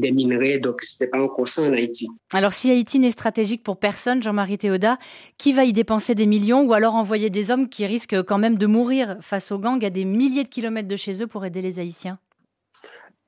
des 0.00 0.10
minerais, 0.10 0.58
donc 0.58 0.82
ce 0.82 1.02
n'est 1.02 1.10
pas 1.10 1.22
encore 1.22 1.48
ça 1.48 1.62
en 1.62 1.72
Haïti. 1.72 2.06
Alors 2.32 2.52
si 2.52 2.70
Haïti 2.70 2.98
n'est 2.98 3.10
stratégique 3.10 3.62
pour 3.62 3.78
personne, 3.78 4.22
Jean-Marie 4.22 4.58
Théoda, 4.58 4.98
qui 5.38 5.52
va 5.54 5.64
y 5.64 5.72
dépenser 5.72 6.14
des 6.14 6.26
millions 6.26 6.62
ou 6.62 6.74
alors 6.74 6.94
envoyer 6.96 7.30
des 7.30 7.50
hommes 7.50 7.68
qui 7.68 7.86
risquent 7.86 8.22
quand 8.22 8.38
même 8.38 8.58
de 8.58 8.66
mourir 8.66 9.16
face 9.20 9.50
aux 9.52 9.58
gangs 9.58 9.82
à 9.84 9.90
des 9.90 10.04
milliers 10.04 10.44
de 10.44 10.50
kilomètres 10.50 10.88
de 10.88 10.96
chez 10.96 11.22
eux 11.22 11.26
pour 11.26 11.44
aider 11.46 11.62
les 11.62 11.78
Haïtiens? 11.78 12.18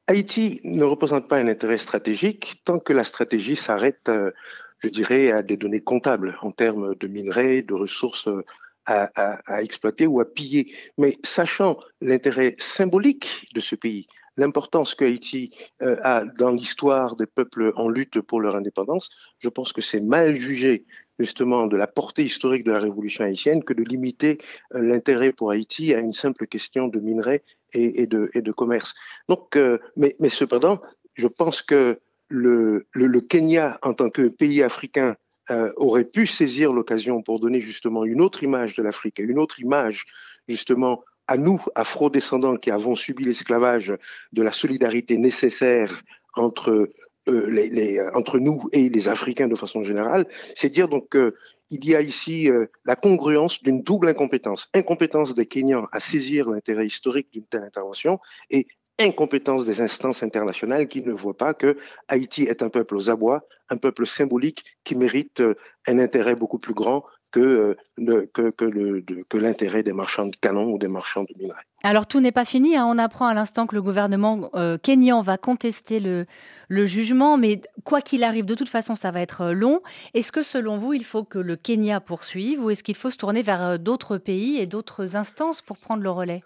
Haïti 0.07 0.61
ne 0.65 0.85
représente 0.85 1.29
pas 1.29 1.39
un 1.39 1.49
intérêt 1.49 1.79
stratégique 1.79 2.57
tant 2.65 2.79
que 2.79 2.93
la 2.93 3.05
stratégie 3.05 3.57
s'arrête 3.57 4.09
euh, 4.09 4.33
je 4.79 4.89
dirais, 4.89 5.31
à 5.31 5.43
des 5.43 5.57
données 5.57 5.81
comptables 5.81 6.37
en 6.43 6.51
termes 6.51 6.95
de 6.95 7.07
minerais, 7.07 7.63
de 7.63 7.75
ressources 7.75 8.29
euh, 8.29 8.43
à, 8.87 9.63
exploiter 9.63 10.07
ou 10.07 10.21
à 10.21 10.25
piller. 10.25 10.75
Mais 10.99 11.17
sachant 11.25 11.79
l'intérêt 12.01 12.55
symbolique 12.59 13.49
de 13.55 13.61
ce 13.61 13.75
pays, 13.77 14.07
l'importance 14.37 14.95
que 14.95 15.05
Haïti 15.05 15.55
euh, 15.83 15.97
a 16.03 16.25
dans 16.25 16.51
l'histoire 16.51 17.17
des 17.17 17.27
peuples 17.27 17.73
en 17.77 17.89
lutte 17.89 18.21
pour 18.21 18.41
leur 18.41 18.57
indépendance, 18.57 19.11
je 19.39 19.49
pense 19.49 19.73
que 19.73 19.81
c'est 19.81 20.01
mal 20.01 20.37
jugé 20.37 20.85
justement 21.19 21.67
de 21.67 21.77
la 21.77 21.87
portée 21.87 22.25
historique 22.25 22.65
de 22.65 22.73
la 22.73 22.81
révolution 22.81 23.25
haïtienne 23.25 23.63
que 23.63 23.73
de 23.73 23.83
limiter 23.83 24.39
euh, 24.75 24.81
l'intérêt 24.81 25.33
pour 25.33 25.51
Haïti 25.51 25.95
à 25.95 26.01
une 26.01 26.13
simple 26.13 26.47
question 26.47 26.89
de 26.89 26.99
minerais 26.99 27.43
et, 27.73 28.07
de, 28.07 28.53
commerce. 28.53 28.95
Donc, 29.29 29.57
euh, 29.57 29.79
mais, 29.97 30.15
cependant, 30.29 30.81
je 31.15 31.27
pense 31.27 31.61
que 31.61 31.99
le, 32.29 33.21
Kenya, 33.21 33.79
en 33.83 33.95
tant 33.95 34.11
que 34.11 34.29
pays 34.29 34.63
africain, 34.63 35.17
euh, 35.51 35.73
aurait 35.77 36.05
pu 36.05 36.27
saisir 36.27 36.73
l'occasion 36.73 37.23
pour 37.23 37.39
donner 37.39 37.61
justement 37.61 38.05
une 38.05 38.23
autre 38.23 38.43
image 38.43 38.75
de 38.77 38.83
l'Afrique, 38.83 39.19
une 39.19 39.39
autre 39.39 39.61
image 39.61 40.05
justement 40.49 41.05
à 41.27 41.37
nous, 41.37 41.63
afro-descendants 41.75 42.57
qui 42.57 42.71
avons 42.71 42.95
subi 42.95 43.25
l'esclavage, 43.25 43.95
de 44.33 44.43
la 44.43 44.53
solidarité 44.53 45.19
nécessaire 45.19 46.03
entre 46.35 46.71
euh, 46.71 46.93
euh, 47.29 48.39
nous 48.41 48.69
et 48.73 48.89
les 48.89 49.09
Africains 49.09 49.49
de 49.49 49.55
façon 49.55 49.83
générale, 49.83 50.27
c'est 50.55 50.71
dire 50.71 50.89
donc 50.89 51.11
qu'il 51.11 51.85
y 51.85 51.95
a 51.95 52.01
ici 52.01 52.49
la 52.87 52.97
congruence 52.97 53.63
d'une 53.63 53.83
double 53.83 54.09
incompétence. 54.09 54.71
Incompétence 54.75 55.35
des 55.35 55.47
Kenyans 55.47 55.89
à 55.93 56.01
saisir 56.01 56.49
l'intérêt 56.49 56.87
historique 56.87 57.29
d'une 57.33 57.47
telle 57.47 57.65
intervention 57.65 58.19
et 58.51 58.67
incompétence 58.99 59.67
des 59.67 59.81
instances 59.81 60.23
internationales 60.23 60.89
qui 60.89 61.03
ne 61.03 61.13
voient 61.13 61.37
pas 61.37 61.55
que 61.55 61.77
Haïti 62.09 62.45
est 62.45 62.63
un 62.63 62.69
peuple 62.69 62.97
aux 62.97 63.11
abois, 63.11 63.45
un 63.69 63.77
peuple 63.77 64.07
symbolique 64.07 64.65
qui 64.85 64.95
mérite 64.95 65.43
un 65.87 65.99
intérêt 65.99 66.37
beaucoup 66.37 66.59
plus 66.59 66.75
grand 66.75 67.05
que, 67.35 67.77
que, 67.97 69.37
l'intérêt 69.37 69.83
des 69.83 69.93
marchands 69.93 70.27
de 70.27 70.37
canons 70.37 70.73
ou 70.73 70.79
des 70.79 70.87
marchands 70.87 71.25
de 71.25 71.35
minerais. 71.37 71.63
Alors 71.83 72.07
tout 72.07 72.21
n'est 72.21 72.33
pas 72.33 72.45
fini. 72.45 72.77
Hein. 72.77 72.87
On 72.87 72.97
apprend 72.97 73.27
à 73.27 73.35
l'instant 73.35 73.67
que 73.67 73.75
le 73.75 73.83
gouvernement 73.83 74.51
euh, 74.55 74.79
kényan 74.79 75.21
va 75.21 75.37
contester 75.37 75.99
le, 75.99 76.27
le 76.69 76.87
jugement, 76.87 77.37
mais 77.37 77.61
quoi 77.83 78.01
qu'il 78.01 78.23
arrive, 78.23 78.45
de 78.45 78.55
toute 78.55 78.69
façon, 78.69 78.95
ça 78.95 79.11
va 79.11 79.21
être 79.21 79.41
euh, 79.41 79.53
long. 79.53 79.81
Est-ce 80.15 80.31
que 80.31 80.43
selon 80.43 80.79
vous, 80.79 80.93
il 80.93 81.05
faut 81.05 81.25
que 81.25 81.39
le 81.39 81.57
Kenya 81.57 82.01
poursuive 82.01 82.63
ou 82.63 82.71
est-ce 82.71 82.85
qu'il 82.85 82.97
faut 82.97 83.11
se 83.11 83.19
tourner 83.19 83.43
vers 83.43 83.63
euh, 83.63 83.79
d'autres 83.79 84.17
pays 84.17 84.59
et 84.59 84.67
d'autres 84.67 85.17
instances 85.17 85.61
pour 85.61 85.77
prendre 85.77 86.03
le 86.03 86.11
relais? 86.11 86.45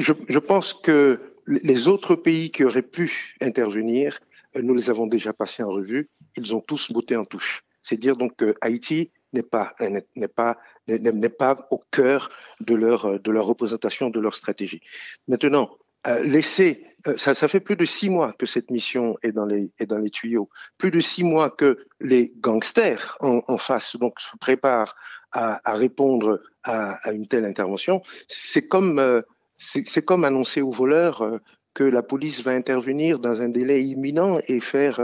Je, 0.00 0.38
pense 0.38 0.74
que 0.74 1.34
les 1.46 1.88
autres 1.88 2.14
pays 2.14 2.50
qui 2.50 2.64
auraient 2.64 2.82
pu 2.82 3.36
intervenir, 3.40 4.18
nous 4.54 4.74
les 4.74 4.90
avons 4.90 5.06
déjà 5.06 5.32
passés 5.32 5.62
en 5.62 5.70
revue. 5.70 6.08
Ils 6.36 6.54
ont 6.54 6.60
tous 6.60 6.90
botté 6.90 7.16
en 7.16 7.24
touche. 7.24 7.64
C'est 7.82 7.96
dire 7.96 8.16
donc 8.16 8.36
que 8.36 8.54
Haïti 8.60 9.10
n'est 9.32 9.42
pas, 9.42 9.74
n'est 9.80 10.28
pas, 10.28 10.58
n'est 10.88 11.28
pas 11.28 11.68
au 11.70 11.82
cœur 11.90 12.30
de 12.60 12.74
leur, 12.74 13.20
de 13.20 13.30
leur 13.30 13.46
représentation, 13.46 14.10
de 14.10 14.20
leur 14.20 14.34
stratégie. 14.34 14.80
Maintenant, 15.28 15.70
euh, 16.06 16.22
laisser, 16.22 16.86
euh, 17.06 17.16
ça, 17.18 17.34
fait 17.46 17.60
plus 17.60 17.76
de 17.76 17.84
six 17.84 18.08
mois 18.08 18.32
que 18.38 18.46
cette 18.46 18.70
mission 18.70 19.18
est 19.22 19.32
dans 19.32 19.44
les, 19.44 19.70
est 19.78 19.84
dans 19.84 19.98
les 19.98 20.08
tuyaux, 20.08 20.48
plus 20.78 20.90
de 20.90 21.00
six 21.00 21.24
mois 21.24 21.50
que 21.50 21.76
les 22.00 22.32
gangsters 22.38 23.18
en, 23.20 23.58
face 23.58 23.96
donc 23.96 24.18
se 24.18 24.34
préparent 24.38 24.96
à, 25.32 25.60
répondre 25.74 26.40
à, 26.64 27.12
une 27.12 27.26
telle 27.26 27.44
intervention. 27.44 28.02
C'est 28.28 28.66
comme, 28.66 28.98
euh, 28.98 29.20
c'est 29.60 30.04
comme 30.04 30.24
annoncer 30.24 30.62
aux 30.62 30.72
voleurs 30.72 31.22
euh, 31.22 31.38
que 31.74 31.84
la 31.84 32.02
police 32.02 32.42
va 32.42 32.50
intervenir 32.50 33.20
dans 33.20 33.42
un 33.42 33.48
délai 33.48 33.84
imminent 33.84 34.40
et 34.48 34.58
faire 34.58 35.00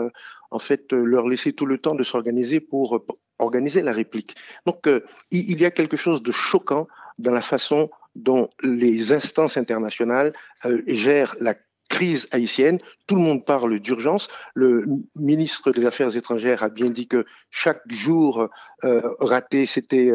en 0.51 0.59
fait 0.59 0.93
leur 0.93 1.29
laisser 1.29 1.53
tout 1.53 1.67
le 1.67 1.79
temps 1.79 1.95
de 1.95 2.03
s'organiser 2.03 2.59
pour 2.59 3.05
organiser 3.39 3.83
la 3.83 3.93
réplique. 3.93 4.35
Donc, 4.67 4.87
euh, 4.87 5.01
il 5.31 5.61
y 5.61 5.65
a 5.65 5.71
quelque 5.71 5.97
chose 5.97 6.23
de 6.23 6.33
choquant 6.33 6.89
dans 7.19 7.33
la 7.33 7.41
façon 7.41 7.91
dont 8.15 8.49
les 8.63 9.13
instances 9.13 9.57
internationales 9.57 10.33
euh, 10.65 10.83
gèrent 10.87 11.37
la 11.41 11.55
crise 11.89 12.29
haïtienne. 12.33 12.81
Tout 13.07 13.15
le 13.15 13.21
monde 13.21 13.45
parle 13.45 13.79
d'urgence. 13.79 14.29
Le 14.55 14.87
ministre 15.15 15.71
des 15.71 15.87
Affaires 15.87 16.17
étrangères 16.17 16.63
a 16.63 16.69
bien 16.69 16.91
dit 16.91 17.07
que 17.07 17.25
chaque 17.51 17.83
jour 17.89 18.49
euh, 18.85 19.03
raté, 19.21 19.67
c'était 19.67 20.11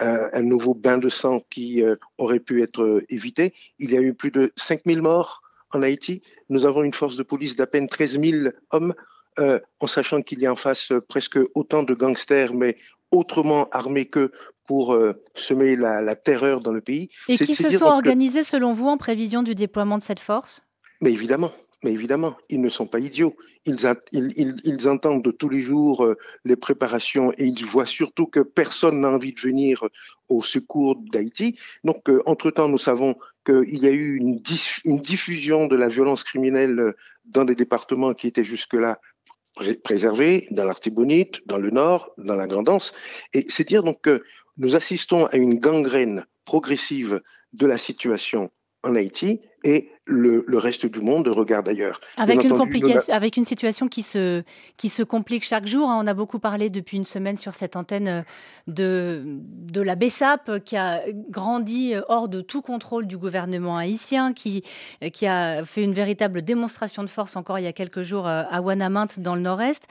un, 0.00 0.42
nouveau 0.42 0.74
bain 0.74 0.98
de 0.98 1.08
sang 1.08 1.40
qui 1.50 1.82
aurait 2.18 2.40
pu 2.40 2.62
être 2.62 3.02
évité. 3.08 3.54
Il 3.78 3.92
y 3.92 3.96
a 3.96 4.00
eu 4.00 4.14
plus 4.14 4.30
de 4.30 4.52
5000 4.56 5.02
morts 5.02 5.42
en 5.72 5.82
Haïti. 5.82 6.22
Nous 6.48 6.66
avons 6.66 6.82
une 6.82 6.94
force 6.94 7.16
de 7.16 7.22
police 7.22 7.56
d'à 7.56 7.66
peine 7.66 7.86
13 7.86 8.20
000 8.20 8.50
hommes. 8.70 8.94
Euh, 9.38 9.60
en 9.80 9.86
sachant 9.86 10.22
qu'il 10.22 10.40
y 10.40 10.46
a 10.46 10.52
en 10.52 10.56
face 10.56 10.92
euh, 10.92 11.00
presque 11.00 11.38
autant 11.54 11.82
de 11.82 11.92
gangsters, 11.92 12.54
mais 12.54 12.78
autrement 13.10 13.68
armés 13.70 14.06
que 14.06 14.32
pour 14.66 14.94
euh, 14.94 15.22
semer 15.34 15.76
la, 15.76 16.16
terreur 16.16 16.60
dans 16.60 16.72
le 16.72 16.80
pays. 16.80 17.08
Et 17.28 17.36
qui 17.36 17.54
se 17.54 17.68
sont 17.68 17.84
organisés 17.84 18.42
selon 18.42 18.72
vous 18.72 18.88
en 18.88 18.96
prévision 18.96 19.42
du 19.42 19.54
déploiement 19.54 19.98
de 19.98 20.02
cette 20.02 20.20
force? 20.20 20.62
Mais 21.02 21.12
évidemment, 21.12 21.52
mais 21.86 21.92
évidemment, 21.92 22.36
ils 22.48 22.60
ne 22.60 22.68
sont 22.68 22.88
pas 22.88 22.98
idiots. 22.98 23.36
Ils, 23.64 24.88
entendent 24.88 25.22
de 25.22 25.30
tous 25.30 25.48
les 25.48 25.60
jours 25.60 26.04
les 26.44 26.56
préparations 26.56 27.32
et 27.38 27.46
ils 27.46 27.64
voient 27.64 27.86
surtout 27.86 28.26
que 28.26 28.40
personne 28.40 29.00
n'a 29.02 29.08
envie 29.08 29.32
de 29.32 29.38
venir 29.38 29.86
au 30.28 30.42
secours 30.42 30.96
d'Haïti. 30.96 31.56
Donc, 31.84 32.08
entre-temps, 32.26 32.68
nous 32.68 32.76
savons 32.76 33.14
qu'il 33.44 33.78
y 33.78 33.86
a 33.86 33.92
eu 33.92 34.16
une, 34.16 34.42
une, 34.84 34.98
diffusion 34.98 35.68
de 35.68 35.76
la 35.76 35.86
violence 35.86 36.24
criminelle 36.24 36.92
dans 37.24 37.44
des 37.44 37.54
départements 37.54 38.14
qui 38.14 38.26
étaient 38.26 38.42
jusque-là 38.42 39.00
préservés 39.84 40.48
dans 40.50 40.64
l'Artibonite, 40.64 41.46
dans 41.46 41.58
le 41.58 41.70
Nord, 41.70 42.10
dans 42.18 42.34
la 42.34 42.48
Grandance. 42.48 42.94
Et 43.32 43.46
c'est 43.48 43.68
dire 43.68 43.84
donc 43.84 44.00
que 44.00 44.24
nous 44.58 44.74
assistons 44.74 45.26
à 45.26 45.36
une 45.36 45.60
gangrène 45.60 46.26
progressive 46.44 47.22
de 47.52 47.66
la 47.66 47.76
situation 47.76 48.50
en 48.86 48.94
Haïti 48.94 49.40
et 49.64 49.90
le, 50.06 50.44
reste 50.58 50.86
du 50.86 51.00
monde 51.00 51.26
regarde 51.26 51.68
ailleurs. 51.68 52.00
Avec 52.16 52.44
une, 52.44 52.56
complication, 52.56 53.12
avec 53.12 53.36
une 53.36 53.44
situation 53.44 53.88
qui 53.88 54.02
se, 54.02 54.44
qui 54.76 54.88
se 54.88 55.02
complique 55.02 55.44
chaque 55.44 55.66
jour. 55.66 55.90
Hein. 55.90 56.00
On 56.04 56.06
a 56.06 56.14
beaucoup 56.14 56.38
parlé 56.38 56.70
depuis 56.70 56.96
une 56.96 57.04
semaine 57.04 57.36
sur 57.36 57.54
cette 57.54 57.74
antenne 57.74 58.08
euh, 58.08 58.22
de, 58.68 59.24
de 59.26 59.80
la 59.80 59.96
BESAP 59.96 60.64
qui 60.64 60.76
a 60.76 61.02
grandi 61.28 61.94
euh, 61.94 62.02
hors 62.08 62.28
de 62.28 62.40
tout 62.40 62.62
contrôle 62.62 63.08
du 63.08 63.18
gouvernement 63.18 63.76
haïtien, 63.76 64.32
qui, 64.32 64.62
euh, 65.02 65.08
qui 65.08 65.26
a 65.26 65.64
fait 65.64 65.82
une 65.82 65.92
véritable 65.92 66.42
démonstration 66.42 67.02
de 67.02 67.08
force 67.08 67.34
encore 67.34 67.58
il 67.58 67.64
y 67.64 67.68
a 67.68 67.72
quelques 67.72 68.02
jours 68.02 68.28
à 68.28 68.60
Wanamint 68.60 69.08
dans 69.18 69.34
le 69.34 69.40
nord-est. 69.40 69.84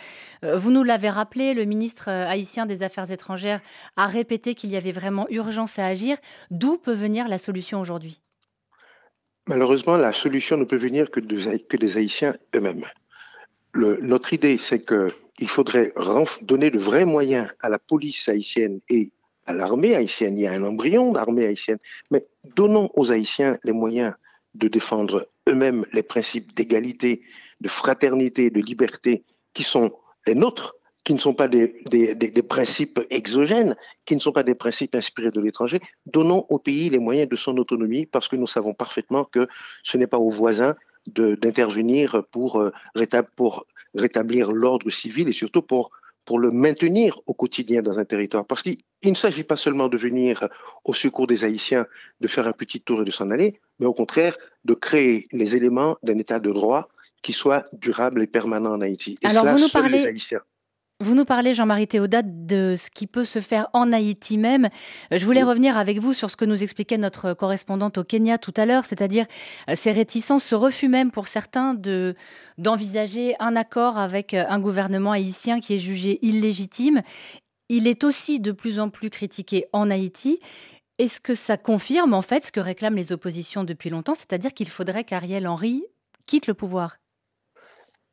Vous 0.44 0.72
nous 0.72 0.84
l'avez 0.84 1.10
rappelé, 1.10 1.54
le 1.54 1.66
ministre 1.66 2.10
haïtien 2.10 2.66
des 2.66 2.84
Affaires 2.84 3.12
étrangères 3.12 3.60
a 3.98 4.08
répété 4.08 4.56
qu'il 4.56 4.70
y 4.70 4.78
avait 4.78 4.92
vraiment 4.92 5.28
urgence 5.30 5.80
à 5.80 5.86
agir. 5.86 6.18
D'où 6.52 6.78
peut 6.78 6.94
venir 6.94 7.28
la 7.28 7.38
solution 7.38 7.82
aujourd'hui? 7.82 8.22
Malheureusement, 9.48 9.98
la 9.98 10.12
solution 10.12 10.58
ne 10.58 10.64
peut 10.64 10.78
venir 10.78 11.12
que, 11.12 11.20
des 11.20 11.98
Haïtiens 11.98 12.36
eux-mêmes. 12.56 12.86
notre 13.75 14.34
idée, 14.34 14.58
c'est 14.58 14.84
qu'il 14.86 15.48
faudrait 15.48 15.94
donner 16.42 16.72
de 16.72 16.80
vrais 16.80 17.06
moyens 17.06 17.50
à 17.60 17.70
la 17.70 17.78
police 17.78 18.28
haïtienne 18.28 18.80
et 18.90 19.12
à 19.46 19.54
l'armée 19.54 19.96
haïtienne. 19.96 20.38
Il 20.38 20.42
y 20.42 20.48
a 20.48 20.54
un 20.54 20.64
embryon 20.64 21.12
d'armée 21.12 21.46
haïtienne, 21.46 21.78
mais 22.10 22.25
donnons 22.56 22.90
aux 22.96 23.12
Haïtiens 23.12 23.60
les 23.64 23.74
moyens 23.74 24.14
de 24.56 24.68
défendre 24.68 25.28
eux-mêmes 25.48 25.86
les 25.94 26.04
principes 26.04 26.56
d'égalité, 26.56 27.22
de 27.62 27.68
fraternité, 27.68 28.50
de 28.50 28.62
liberté 28.62 29.24
qui 29.54 29.64
sont 29.64 29.94
les 30.25 30.36
nôtres 30.36 30.75
qui 31.06 31.14
ne 31.14 31.20
sont 31.20 31.36
pas 31.36 31.48
des, 31.48 31.84
des, 31.86 32.16
des, 32.16 32.44
principes 32.44 33.00
exogènes, 33.12 33.76
qui 34.06 34.16
ne 34.16 34.20
sont 34.20 34.32
pas 34.32 34.42
des 34.42 34.56
principes 34.56 34.96
inspirés 34.96 35.30
de 35.30 35.40
l'étranger, 35.40 35.80
donnons 36.08 36.46
au 36.50 36.58
pays 36.58 36.90
les 36.90 36.98
moyens 36.98 37.30
de 37.30 37.36
son 37.36 37.56
autonomie 37.58 38.08
parce 38.08 38.28
que 38.28 38.36
nous 38.36 38.48
savons 38.48 38.74
parfaitement 38.74 39.24
que 39.24 39.48
ce 39.84 39.98
n'est 39.98 40.08
pas 40.08 40.18
aux 40.18 40.32
voisins 40.32 40.76
d'intervenir 41.06 42.24
pour, 42.32 42.60
euh, 42.60 42.72
pour 43.36 43.68
rétablir 43.94 44.52
l'ordre 44.52 44.90
civil 44.90 45.30
et 45.30 45.32
surtout 45.32 45.62
pour, 45.62 45.92
pour 46.26 46.40
le 46.40 46.50
maintenir 46.50 47.22
au 47.28 47.36
quotidien 47.36 47.84
dans 47.84 48.00
un 48.00 48.06
territoire. 48.06 48.44
Parce 48.44 48.64
qu'il 48.64 48.80
ne 49.04 49.14
s'agit 49.14 49.44
pas 49.44 49.56
seulement 49.56 49.90
de 49.90 49.98
venir 49.98 50.50
au 50.86 50.94
secours 50.94 51.28
des 51.28 51.44
Haïtiens, 51.44 51.86
de 52.20 52.28
faire 52.28 52.48
un 52.48 52.52
petit 52.52 52.82
tour 52.82 53.04
et 53.04 53.06
de 53.06 53.12
s'en 53.12 53.30
aller, 53.30 53.60
mais 53.80 53.86
au 53.86 53.94
contraire 53.94 54.36
de 54.64 54.74
créer 54.74 55.28
les 55.32 55.56
éléments 55.56 55.98
d'un 56.02 56.18
état 56.18 56.40
de 56.40 56.52
droit 56.52 56.90
qui 57.22 57.32
soit 57.32 57.66
durable 57.74 58.24
et 58.24 58.28
permanent 58.28 58.74
en 58.74 58.82
Haïti. 58.82 59.20
Et 59.22 59.28
Alors 59.28 59.46
vous 59.46 59.60
nous 59.60 59.70
parlez... 59.70 60.00
les 60.00 60.08
Haïtiens. 60.08 60.42
Vous 61.02 61.14
nous 61.14 61.25
parlez, 61.25 61.54
Jean-Marie 61.54 61.88
Théodat, 61.88 62.22
de 62.24 62.75
ce 62.78 62.90
qui 62.90 63.06
peut 63.06 63.25
se 63.25 63.42
faire 63.42 63.68
en 63.74 63.92
Haïti 63.92 64.38
même. 64.38 64.70
Je 65.12 65.25
voulais 65.25 65.44
revenir 65.44 65.78
avec 65.78 66.00
vous 66.00 66.14
sur 66.14 66.32
ce 66.32 66.38
que 66.38 66.46
nous 66.46 66.64
expliquait 66.64 66.98
notre 66.98 67.34
correspondante 67.34 67.98
au 67.98 68.06
Kenya 68.06 68.38
tout 68.38 68.54
à 68.56 68.66
l'heure, 68.66 68.86
c'est-à-dire 68.86 69.25
euh, 69.70 69.74
ces 69.75 69.92
réticences, 69.92 70.46
ce 70.46 70.56
refus 70.56 70.88
même 70.88 71.12
pour 71.12 71.28
certains 71.28 71.74
de 71.74 72.16
d'envisager 72.58 73.36
un 73.40 73.58
accord 73.58 73.98
avec 73.98 74.34
euh, 74.34 74.46
un 74.48 74.62
gouvernement 74.62 75.12
haïtien 75.12 75.60
qui 75.60 75.74
est 75.74 75.80
jugé 75.80 76.18
illégitime. 76.22 77.02
Il 77.68 77.88
est 77.88 78.06
aussi 78.06 78.40
de 78.40 78.54
plus 78.54 78.80
en 78.80 78.90
plus 78.90 79.10
critiqué 79.10 79.66
en 79.74 79.92
Haïti. 79.92 80.40
Est-ce 80.98 81.20
que 81.20 81.34
ça 81.34 81.58
confirme 81.58 82.14
en 82.14 82.22
fait 82.22 82.46
ce 82.46 82.52
que 82.54 82.62
réclament 82.62 82.96
les 82.96 83.12
oppositions 83.12 83.66
depuis 83.66 83.90
longtemps, 83.90 84.16
c'est-à-dire 84.16 84.54
qu'il 84.54 84.70
faudrait 84.70 85.04
qu'Ariel 85.04 85.46
Henry 85.46 85.84
quitte 86.25 86.48
le 86.48 86.54
pouvoir 86.54 86.96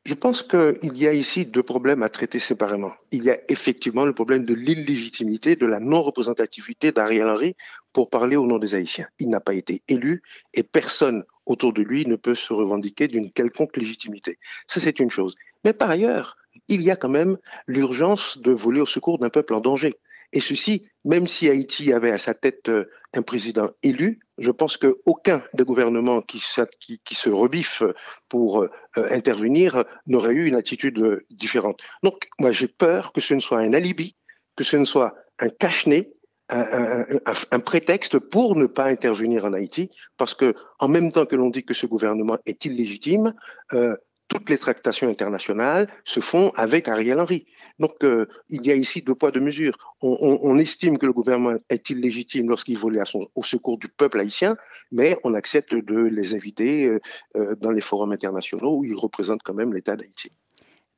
je 0.04 0.14
pense 0.14 0.42
qu'il 0.42 0.96
y 0.96 1.06
a 1.06 1.12
ici 1.12 1.46
deux 1.46 1.62
problèmes 1.62 2.02
à 2.02 2.08
traiter 2.08 2.40
séparément. 2.40 2.92
Il 3.12 3.22
y 3.22 3.30
a 3.30 3.38
effectivement 3.48 4.04
le 4.04 4.12
problème 4.12 4.44
de 4.44 4.54
l'illégitimité, 4.54 5.54
de 5.54 5.66
la 5.66 5.78
non-représentativité 5.78 6.90
d'Ariel 6.90 7.28
Henry 7.28 7.56
pour 7.92 8.10
parler 8.10 8.36
au 8.36 8.46
nom 8.46 8.58
des 8.58 8.74
Haïtiens. 8.74 9.06
Il 9.20 9.28
n'a 9.28 9.40
pas 9.40 9.54
été 9.54 9.82
élu 9.86 10.22
et 10.54 10.64
personne 10.64 11.24
autour 11.46 11.72
de 11.72 11.82
lui 11.82 12.04
ne 12.06 12.16
peut 12.16 12.34
se 12.34 12.52
revendiquer 12.52 13.06
d'une 13.06 13.30
quelconque 13.30 13.76
légitimité. 13.76 14.38
Ça, 14.66 14.80
c'est 14.80 14.98
une 14.98 15.10
chose. 15.10 15.36
Mais 15.64 15.72
par 15.72 15.90
ailleurs, 15.90 16.36
il 16.68 16.82
y 16.82 16.90
a 16.90 16.96
quand 16.96 17.08
même 17.08 17.38
l'urgence 17.66 18.38
de 18.38 18.50
voler 18.50 18.80
au 18.80 18.86
secours 18.86 19.18
d'un 19.18 19.30
peuple 19.30 19.54
en 19.54 19.60
danger. 19.60 19.94
Et 20.32 20.40
ceci, 20.40 20.88
même 21.04 21.26
si 21.26 21.48
Haïti 21.48 21.92
avait 21.92 22.10
à 22.10 22.18
sa 22.18 22.34
tête 22.34 22.68
euh, 22.68 22.90
un 23.12 23.22
président 23.22 23.70
élu, 23.82 24.20
je 24.38 24.50
pense 24.50 24.76
qu'aucun 24.76 25.42
des 25.54 25.64
gouvernements 25.64 26.22
qui, 26.22 26.38
se 26.38 27.28
rebiffe 27.28 27.82
pour 28.28 28.62
euh, 28.62 28.70
intervenir 28.96 29.84
n'aurait 30.06 30.34
eu 30.34 30.46
une 30.46 30.56
attitude 30.56 31.22
différente. 31.30 31.80
Donc, 32.02 32.28
moi, 32.38 32.52
j'ai 32.52 32.68
peur 32.68 33.12
que 33.12 33.20
ce 33.20 33.34
ne 33.34 33.40
soit 33.40 33.58
un 33.58 33.74
alibi, 33.74 34.16
que 34.56 34.64
ce 34.64 34.76
ne 34.76 34.84
soit 34.84 35.14
un 35.38 35.48
cache-nez, 35.48 36.12
un, 36.52 37.60
prétexte 37.60 38.18
pour 38.18 38.56
ne 38.56 38.66
pas 38.66 38.86
intervenir 38.86 39.44
en 39.44 39.52
Haïti, 39.52 39.90
parce 40.16 40.34
que 40.34 40.54
en 40.78 40.88
même 40.88 41.12
temps 41.12 41.26
que 41.26 41.36
l'on 41.36 41.50
dit 41.50 41.64
que 41.64 41.74
ce 41.74 41.86
gouvernement 41.86 42.38
est 42.46 42.64
illégitime, 42.64 43.34
euh, 43.72 43.96
toutes 44.28 44.50
les 44.50 44.58
tractations 44.58 45.08
internationales 45.08 45.88
se 46.04 46.20
font 46.20 46.52
avec 46.56 46.88
Ariel 46.88 47.20
Henry. 47.20 47.46
Donc, 47.82 48.04
euh, 48.04 48.26
il 48.48 48.64
y 48.64 48.70
a 48.70 48.76
ici 48.76 49.02
deux 49.02 49.16
poids, 49.16 49.32
deux 49.32 49.40
mesures. 49.40 49.76
On, 50.02 50.56
estime 50.56 50.98
que 50.98 51.06
le 51.06 51.12
gouvernement 51.12 51.56
est 51.68 51.90
illégitime 51.90 52.48
lorsqu'il 52.48 52.78
volait 52.78 53.02
au 53.34 53.42
secours 53.42 53.76
du 53.76 53.88
peuple 53.88 54.20
haïtien, 54.20 54.56
mais 54.92 55.18
on 55.24 55.34
accepte 55.34 55.74
de 55.74 55.96
les 55.96 56.36
inviter 56.36 56.86
euh, 56.86 57.00
euh, 57.36 57.56
dans 57.60 57.72
les 57.72 57.80
forums 57.80 58.12
internationaux 58.12 58.76
où 58.76 58.84
ils 58.84 58.94
représentent 58.94 59.42
quand 59.42 59.54
même 59.54 59.74
l'État 59.74 59.96
d'Haïti. 59.96 60.30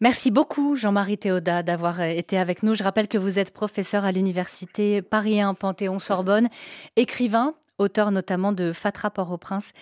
Merci 0.02 0.30
beaucoup 0.30 0.76
Jean-Marie 0.76 1.16
Théoda 1.16 1.62
d'avoir 1.62 2.02
été 2.02 2.36
avec 2.36 2.62
nous. 2.62 2.74
Je 2.74 2.82
rappelle 2.82 3.08
que 3.08 3.16
vous 3.16 3.38
êtes 3.38 3.54
professeur 3.54 4.04
à 4.04 4.12
l'université 4.12 5.00
Paris 5.00 5.40
1 5.40 5.54
Panthéon-Sorbonne, 5.54 6.50
écrivain, 6.96 7.54
auteur 7.78 8.10
notamment 8.10 8.52
de 8.52 8.72
Fatra 8.72 9.10
Port-au-Prince, 9.10 9.72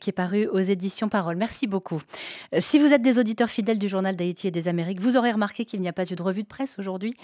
qui 0.00 0.10
est 0.10 0.12
paru 0.12 0.46
aux 0.46 0.60
éditions 0.60 1.08
Parole. 1.08 1.36
Merci 1.36 1.66
beaucoup. 1.66 2.00
Euh, 2.54 2.58
si 2.60 2.78
vous 2.78 2.92
êtes 2.92 3.02
des 3.02 3.18
auditeurs 3.18 3.50
fidèles 3.50 3.78
du 3.78 3.88
journal 3.88 4.16
d'Haïti 4.16 4.48
et 4.48 4.50
des 4.50 4.68
Amériques, 4.68 5.00
vous 5.00 5.16
aurez 5.16 5.32
remarqué 5.32 5.64
qu'il 5.64 5.80
n'y 5.80 5.88
a 5.88 5.92
pas 5.92 6.10
eu 6.10 6.14
de 6.14 6.22
revue 6.22 6.42
de 6.42 6.48
presse 6.48 6.78
aujourd'hui, 6.78 7.14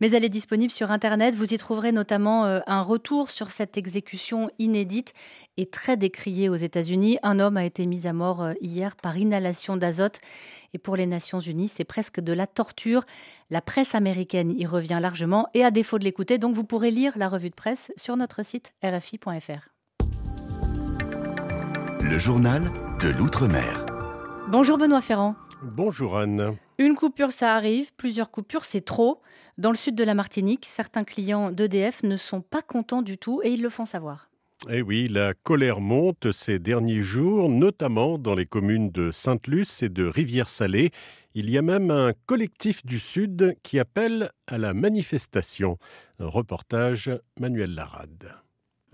mais 0.00 0.10
elle 0.10 0.24
est 0.24 0.28
disponible 0.28 0.72
sur 0.72 0.90
Internet. 0.90 1.34
Vous 1.34 1.54
y 1.54 1.58
trouverez 1.58 1.92
notamment 1.92 2.46
euh, 2.46 2.60
un 2.66 2.82
retour 2.82 3.30
sur 3.30 3.50
cette 3.50 3.76
exécution 3.76 4.50
inédite 4.58 5.12
et 5.56 5.66
très 5.66 5.96
décriée 5.96 6.48
aux 6.48 6.56
États-Unis. 6.56 7.18
Un 7.22 7.38
homme 7.38 7.56
a 7.56 7.64
été 7.64 7.86
mis 7.86 8.06
à 8.06 8.12
mort 8.12 8.42
euh, 8.42 8.52
hier 8.60 8.96
par 8.96 9.16
inhalation 9.16 9.76
d'azote. 9.76 10.20
Et 10.74 10.78
pour 10.78 10.96
les 10.96 11.06
Nations 11.06 11.40
Unies, 11.40 11.68
c'est 11.68 11.84
presque 11.84 12.20
de 12.20 12.32
la 12.32 12.46
torture. 12.46 13.04
La 13.50 13.60
presse 13.60 13.94
américaine 13.94 14.50
y 14.50 14.66
revient 14.66 14.98
largement. 15.00 15.48
Et 15.54 15.64
à 15.64 15.70
défaut 15.70 15.98
de 15.98 16.04
l'écouter, 16.04 16.38
donc 16.38 16.54
vous 16.54 16.64
pourrez 16.64 16.90
lire 16.90 17.12
la 17.16 17.28
revue 17.28 17.50
de 17.50 17.54
presse 17.54 17.92
sur 17.96 18.16
notre 18.16 18.44
site 18.44 18.72
rfi.fr. 18.84 19.75
Le 22.02 22.18
journal 22.18 22.62
de 23.00 23.08
l'Outre-mer. 23.08 23.86
Bonjour 24.48 24.78
Benoît 24.78 25.00
Ferrand. 25.00 25.34
Bonjour 25.62 26.16
Anne. 26.18 26.56
Une 26.78 26.94
coupure, 26.94 27.32
ça 27.32 27.54
arrive. 27.54 27.92
Plusieurs 27.96 28.30
coupures, 28.30 28.64
c'est 28.64 28.84
trop. 28.84 29.20
Dans 29.58 29.70
le 29.70 29.76
sud 29.76 29.94
de 29.94 30.04
la 30.04 30.14
Martinique, 30.14 30.66
certains 30.66 31.04
clients 31.04 31.50
d'EDF 31.50 32.02
ne 32.02 32.16
sont 32.16 32.40
pas 32.40 32.62
contents 32.62 33.02
du 33.02 33.18
tout 33.18 33.40
et 33.42 33.50
ils 33.50 33.62
le 33.62 33.68
font 33.68 33.84
savoir. 33.84 34.28
Eh 34.70 34.82
oui, 34.82 35.08
la 35.08 35.34
colère 35.34 35.80
monte 35.80 36.32
ces 36.32 36.58
derniers 36.58 37.02
jours, 37.02 37.48
notamment 37.48 38.18
dans 38.18 38.34
les 38.34 38.46
communes 38.46 38.90
de 38.90 39.10
Sainte-Luce 39.10 39.82
et 39.82 39.88
de 39.88 40.06
Rivière-Salée. 40.06 40.90
Il 41.34 41.50
y 41.50 41.58
a 41.58 41.62
même 41.62 41.90
un 41.90 42.12
collectif 42.26 42.84
du 42.84 42.98
Sud 42.98 43.56
qui 43.62 43.78
appelle 43.78 44.30
à 44.46 44.58
la 44.58 44.74
manifestation. 44.74 45.78
Un 46.18 46.28
reportage 46.28 47.10
Manuel 47.38 47.74
Larade. 47.74 48.45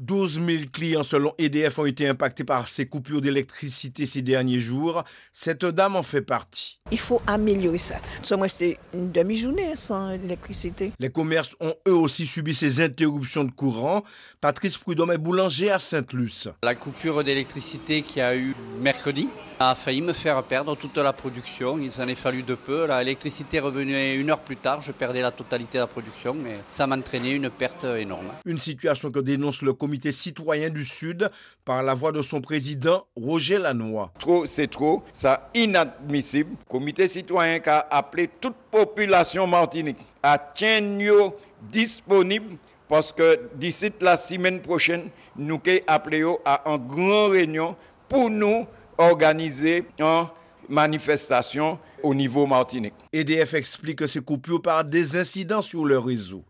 12 0.03 0.41
000 0.45 0.63
clients 0.73 1.05
selon 1.05 1.33
EDF 1.39 1.79
ont 1.79 1.87
été 1.87 2.09
impactés 2.09 2.43
par 2.43 2.67
ces 2.67 2.87
coupures 2.87 3.21
d'électricité 3.21 4.05
ces 4.05 4.21
derniers 4.21 4.59
jours. 4.59 5.05
Cette 5.33 5.65
dame 5.65 5.95
en 5.95 6.03
fait 6.03 6.23
partie. 6.23 6.81
Il 6.91 6.99
faut 6.99 7.23
améliorer 7.27 7.79
ça. 7.79 8.01
Moi, 8.37 8.49
c'est 8.49 8.79
une 8.93 9.13
demi-journée 9.13 9.77
sans 9.77 10.11
électricité. 10.11 10.93
Les 10.99 11.11
commerces 11.11 11.55
ont 11.61 11.75
eux 11.87 11.95
aussi 11.95 12.27
subi 12.27 12.53
ces 12.53 12.81
interruptions 12.81 13.45
de 13.45 13.53
courant. 13.53 14.03
Patrice 14.41 14.77
Prudhomme 14.77 15.13
est 15.13 15.19
boulanger 15.19 15.71
à 15.71 15.79
Sainte-Luce. 15.79 16.49
La 16.65 16.75
coupure 16.75 17.23
d'électricité 17.23 18.03
qui 18.03 18.21
a 18.21 18.37
eu 18.37 18.57
mercredi 18.81 19.29
a 19.61 19.77
failli 19.77 20.03
me 20.03 20.13
faire 20.13 20.43
perdre 20.43 20.77
toute 20.77 20.99
la 20.99 21.13
production. 21.13 21.79
Il 21.79 21.93
s'en 21.93 22.09
est 22.09 22.17
fallu 22.17 22.43
de 22.43 22.57
peu. 22.57 22.87
L'électricité 22.89 23.59
est 23.59 23.61
revenue 23.61 24.17
une 24.17 24.31
heure 24.31 24.41
plus 24.41 24.57
tard. 24.57 24.81
Je 24.81 24.91
perdais 24.91 25.21
la 25.21 25.31
totalité 25.31 25.79
de 25.79 25.83
la 25.83 25.87
production, 25.87 26.35
mais 26.35 26.59
ça 26.69 26.89
m'a 26.89 26.97
entraîné 26.97 27.31
une 27.31 27.49
perte 27.51 27.85
énorme. 27.85 28.33
Une 28.45 28.59
situation 28.59 29.13
que 29.13 29.21
dénonce 29.21 29.63
le 29.63 29.73
comité 29.73 29.92
citoyen 30.13 30.71
du 30.71 30.85
Sud 30.85 31.31
par 31.65 31.83
la 31.83 31.95
voix 31.95 32.13
de 32.13 32.23
son 32.23 32.41
président 32.41 33.07
Roger 33.17 33.59
Lannoy. 33.59 34.11
Trop, 34.19 34.47
c'est 34.47 34.69
trop. 34.69 35.03
Ça 35.13 35.51
inadmissible. 35.55 36.57
Comité 36.69 37.09
citoyen 37.09 37.59
qui 37.61 37.69
a 37.69 37.87
appelé 37.91 38.29
toute 38.41 38.55
population 38.71 39.47
martinique 39.47 39.99
à 40.23 40.39
tenir 40.39 41.33
disponible 41.71 42.57
parce 42.89 43.13
que 43.13 43.41
d'ici 43.55 43.91
la 44.01 44.17
semaine 44.17 44.61
prochaine, 44.61 45.09
nous 45.37 45.61
allons 45.67 45.81
appeler 45.87 46.25
à 46.45 46.63
une 46.67 46.87
grande 46.87 47.33
réunion 47.33 47.77
pour 48.09 48.29
nous 48.29 48.67
organiser 48.99 49.85
une 49.99 50.27
manifestation 50.69 51.79
au 52.03 52.15
niveau 52.15 52.47
Martinique. 52.47 52.95
EDF 53.13 53.55
explique 53.55 53.99
que 53.99 54.07
ces 54.07 54.21
coupures 54.21 54.61
par 54.61 54.85
des 54.85 55.17
incidents 55.17 55.63
sur 55.63 55.85
le 55.85 55.99
réseau. 55.99 56.45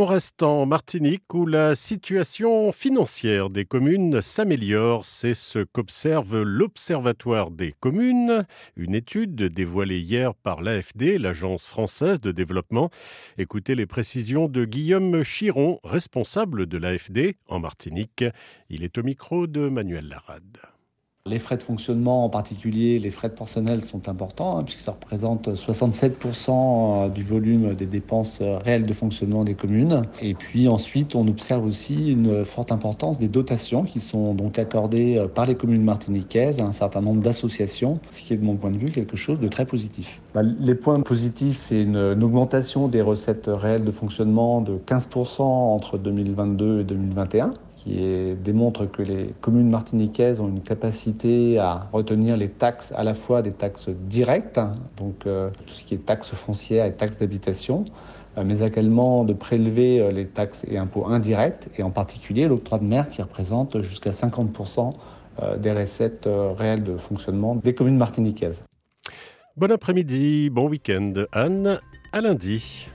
On 0.00 0.04
reste 0.04 0.44
en 0.44 0.64
Martinique 0.64 1.34
où 1.34 1.44
la 1.44 1.74
situation 1.74 2.70
financière 2.70 3.50
des 3.50 3.64
communes 3.64 4.22
s'améliore. 4.22 5.04
C'est 5.04 5.34
ce 5.34 5.58
qu'observe 5.58 6.40
l'Observatoire 6.40 7.50
des 7.50 7.74
communes, 7.80 8.46
une 8.76 8.94
étude 8.94 9.34
dévoilée 9.34 9.98
hier 9.98 10.36
par 10.36 10.62
l'AFD, 10.62 11.18
l'Agence 11.18 11.66
française 11.66 12.20
de 12.20 12.30
développement. 12.30 12.90
Écoutez 13.38 13.74
les 13.74 13.86
précisions 13.86 14.46
de 14.46 14.64
Guillaume 14.64 15.24
Chiron, 15.24 15.80
responsable 15.82 16.66
de 16.66 16.78
l'AFD 16.78 17.34
en 17.48 17.58
Martinique. 17.58 18.22
Il 18.70 18.84
est 18.84 18.98
au 18.98 19.02
micro 19.02 19.48
de 19.48 19.68
Manuel 19.68 20.06
Larade. 20.06 20.77
Les 21.28 21.38
frais 21.38 21.58
de 21.58 21.62
fonctionnement, 21.62 22.24
en 22.24 22.30
particulier 22.30 22.98
les 22.98 23.10
frais 23.10 23.28
de 23.28 23.34
personnel, 23.34 23.84
sont 23.84 24.08
importants, 24.08 24.58
hein, 24.58 24.62
puisque 24.64 24.80
ça 24.80 24.92
représente 24.92 25.48
67% 25.48 26.50
euh, 26.50 27.08
du 27.10 27.22
volume 27.22 27.74
des 27.74 27.84
dépenses 27.84 28.38
euh, 28.40 28.56
réelles 28.56 28.84
de 28.84 28.94
fonctionnement 28.94 29.44
des 29.44 29.54
communes. 29.54 30.02
Et 30.22 30.32
puis 30.32 30.68
ensuite, 30.68 31.14
on 31.14 31.28
observe 31.28 31.66
aussi 31.66 32.10
une 32.10 32.46
forte 32.46 32.72
importance 32.72 33.18
des 33.18 33.28
dotations 33.28 33.82
qui 33.82 34.00
sont 34.00 34.32
donc 34.32 34.58
accordées 34.58 35.18
euh, 35.18 35.28
par 35.28 35.44
les 35.44 35.54
communes 35.54 35.84
martiniquaises 35.84 36.60
à 36.60 36.64
un 36.64 36.72
certain 36.72 37.02
nombre 37.02 37.22
d'associations, 37.22 38.00
ce 38.12 38.22
qui 38.22 38.32
est 38.32 38.38
de 38.38 38.44
mon 38.44 38.56
point 38.56 38.70
de 38.70 38.78
vue 38.78 38.90
quelque 38.90 39.16
chose 39.16 39.38
de 39.38 39.48
très 39.48 39.66
positif. 39.66 40.20
Bah, 40.34 40.42
les 40.42 40.74
points 40.74 41.00
positifs, 41.00 41.58
c'est 41.58 41.82
une, 41.82 41.96
une 41.96 42.24
augmentation 42.24 42.88
des 42.88 43.02
recettes 43.02 43.50
réelles 43.52 43.84
de 43.84 43.92
fonctionnement 43.92 44.62
de 44.62 44.78
15% 44.86 45.42
entre 45.42 45.98
2022 45.98 46.80
et 46.80 46.84
2021 46.84 47.52
qui 47.88 48.34
démontre 48.36 48.86
que 48.86 49.02
les 49.02 49.34
communes 49.40 49.70
martiniquaises 49.70 50.40
ont 50.40 50.48
une 50.48 50.60
capacité 50.60 51.58
à 51.58 51.88
retenir 51.92 52.36
les 52.36 52.48
taxes 52.48 52.92
à 52.96 53.02
la 53.02 53.14
fois 53.14 53.42
des 53.42 53.52
taxes 53.52 53.88
directes, 53.88 54.60
donc 54.96 55.26
euh, 55.26 55.50
tout 55.66 55.74
ce 55.74 55.84
qui 55.84 55.94
est 55.94 56.04
taxes 56.04 56.34
foncières 56.34 56.84
et 56.84 56.92
taxes 56.92 57.16
d'habitation, 57.16 57.84
euh, 58.36 58.44
mais 58.44 58.60
également 58.60 59.24
de 59.24 59.32
prélever 59.32 60.00
euh, 60.00 60.12
les 60.12 60.26
taxes 60.26 60.66
et 60.68 60.76
impôts 60.76 61.06
indirects, 61.06 61.68
et 61.78 61.82
en 61.82 61.90
particulier 61.90 62.46
l'octroi 62.46 62.78
de 62.78 62.84
mer 62.84 63.08
qui 63.08 63.22
représente 63.22 63.80
jusqu'à 63.82 64.10
50% 64.10 64.92
des 65.60 65.70
recettes 65.70 66.28
réelles 66.56 66.82
de 66.82 66.96
fonctionnement 66.96 67.54
des 67.54 67.72
communes 67.72 67.96
martiniquaises. 67.96 68.60
Bon 69.56 69.70
après-midi, 69.70 70.50
bon 70.50 70.68
week-end. 70.68 71.12
Anne, 71.30 71.78
à 72.12 72.20
lundi. 72.20 72.88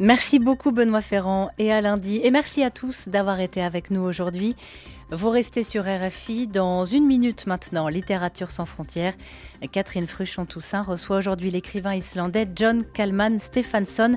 Merci 0.00 0.38
beaucoup 0.38 0.70
Benoît 0.70 1.02
Ferrand 1.02 1.50
et 1.58 1.72
à 1.72 1.80
lundi. 1.80 2.20
Et 2.22 2.30
merci 2.30 2.62
à 2.62 2.70
tous 2.70 3.08
d'avoir 3.08 3.40
été 3.40 3.60
avec 3.62 3.90
nous 3.90 4.00
aujourd'hui. 4.00 4.54
Vous 5.10 5.30
restez 5.30 5.64
sur 5.64 5.84
RFI 5.84 6.46
dans 6.46 6.84
une 6.84 7.04
minute 7.04 7.46
maintenant, 7.46 7.88
Littérature 7.88 8.50
sans 8.50 8.64
frontières. 8.64 9.14
Catherine 9.72 10.06
Fruchon-Toussaint 10.06 10.82
reçoit 10.82 11.16
aujourd'hui 11.16 11.50
l'écrivain 11.50 11.94
islandais 11.94 12.46
John 12.54 12.84
Kalman 12.84 13.40
Stephenson 13.40 14.16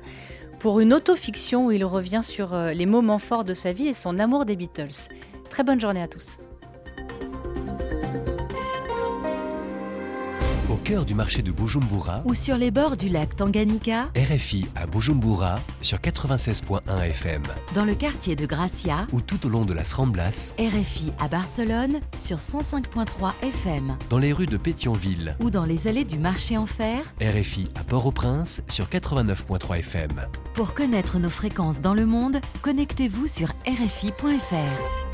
pour 0.60 0.82
une 0.82 0.94
autofiction 0.94 1.67
où 1.67 1.72
il 1.72 1.84
revient 1.84 2.22
sur 2.22 2.54
euh, 2.54 2.74
les 2.74 2.86
moments 2.86 3.17
forts 3.17 3.46
de 3.46 3.56
sa 3.56 3.74
vie 3.74 3.88
et 3.88 3.94
son 3.94 4.20
amour 4.20 4.46
des 4.46 4.56
Beatles. 4.56 5.10
Très 5.50 5.63
bonne 5.63 5.82
journée 5.82 6.04
à 6.04 6.08
tous. 6.08 6.38
Cœur 10.82 11.06
du 11.06 11.13
marché 11.15 11.41
de 11.41 11.52
Bujumbura 11.52 12.22
ou 12.26 12.34
sur 12.34 12.58
les 12.58 12.72
bords 12.72 12.98
du 12.98 13.10
lac 13.10 13.36
Tanganyika, 13.36 14.10
RFI 14.15 14.67
à 14.76 14.88
Bujumbura 14.88 15.56
sur 15.82 16.00
96.1 16.00 16.82
FM. 17.04 17.44
Dans 17.74 17.86
le 17.86 17.96
quartier 17.96 18.36
de 18.36 18.46
Gracia 18.46 19.06
ou 19.12 19.22
tout 19.22 19.46
au 19.46 19.50
long 19.50 19.65
de 19.65 19.74
las 19.74 19.94
Ramblas, 19.94 20.54
RFI 20.60 21.12
à 21.20 21.28
Barcelone 21.28 22.00
sur 22.17 22.38
105.3 22.38 23.34
FM. 23.44 23.98
Dans 24.10 24.17
les 24.17 24.34
rues 24.34 24.48
de 24.48 24.58
Pétionville 24.58 25.36
ou 25.39 25.50
dans 25.50 25.63
les 25.63 25.88
allées 25.88 26.06
du 26.06 26.17
marché 26.17 26.58
en 26.58 26.65
fer, 26.65 27.04
RFI 27.22 27.70
à 27.80 27.84
Port-au-Prince 27.84 28.62
sur 28.67 28.88
89.3 28.88 29.80
FM. 29.80 30.28
Pour 30.54 30.74
connaître 30.74 31.20
nos 31.20 31.30
fréquences 31.30 31.82
dans 31.82 31.94
le 31.94 32.06
monde, 32.06 32.39
connectez-vous 32.62 33.28
sur 33.28 33.50
RFI.fr. 33.67 35.11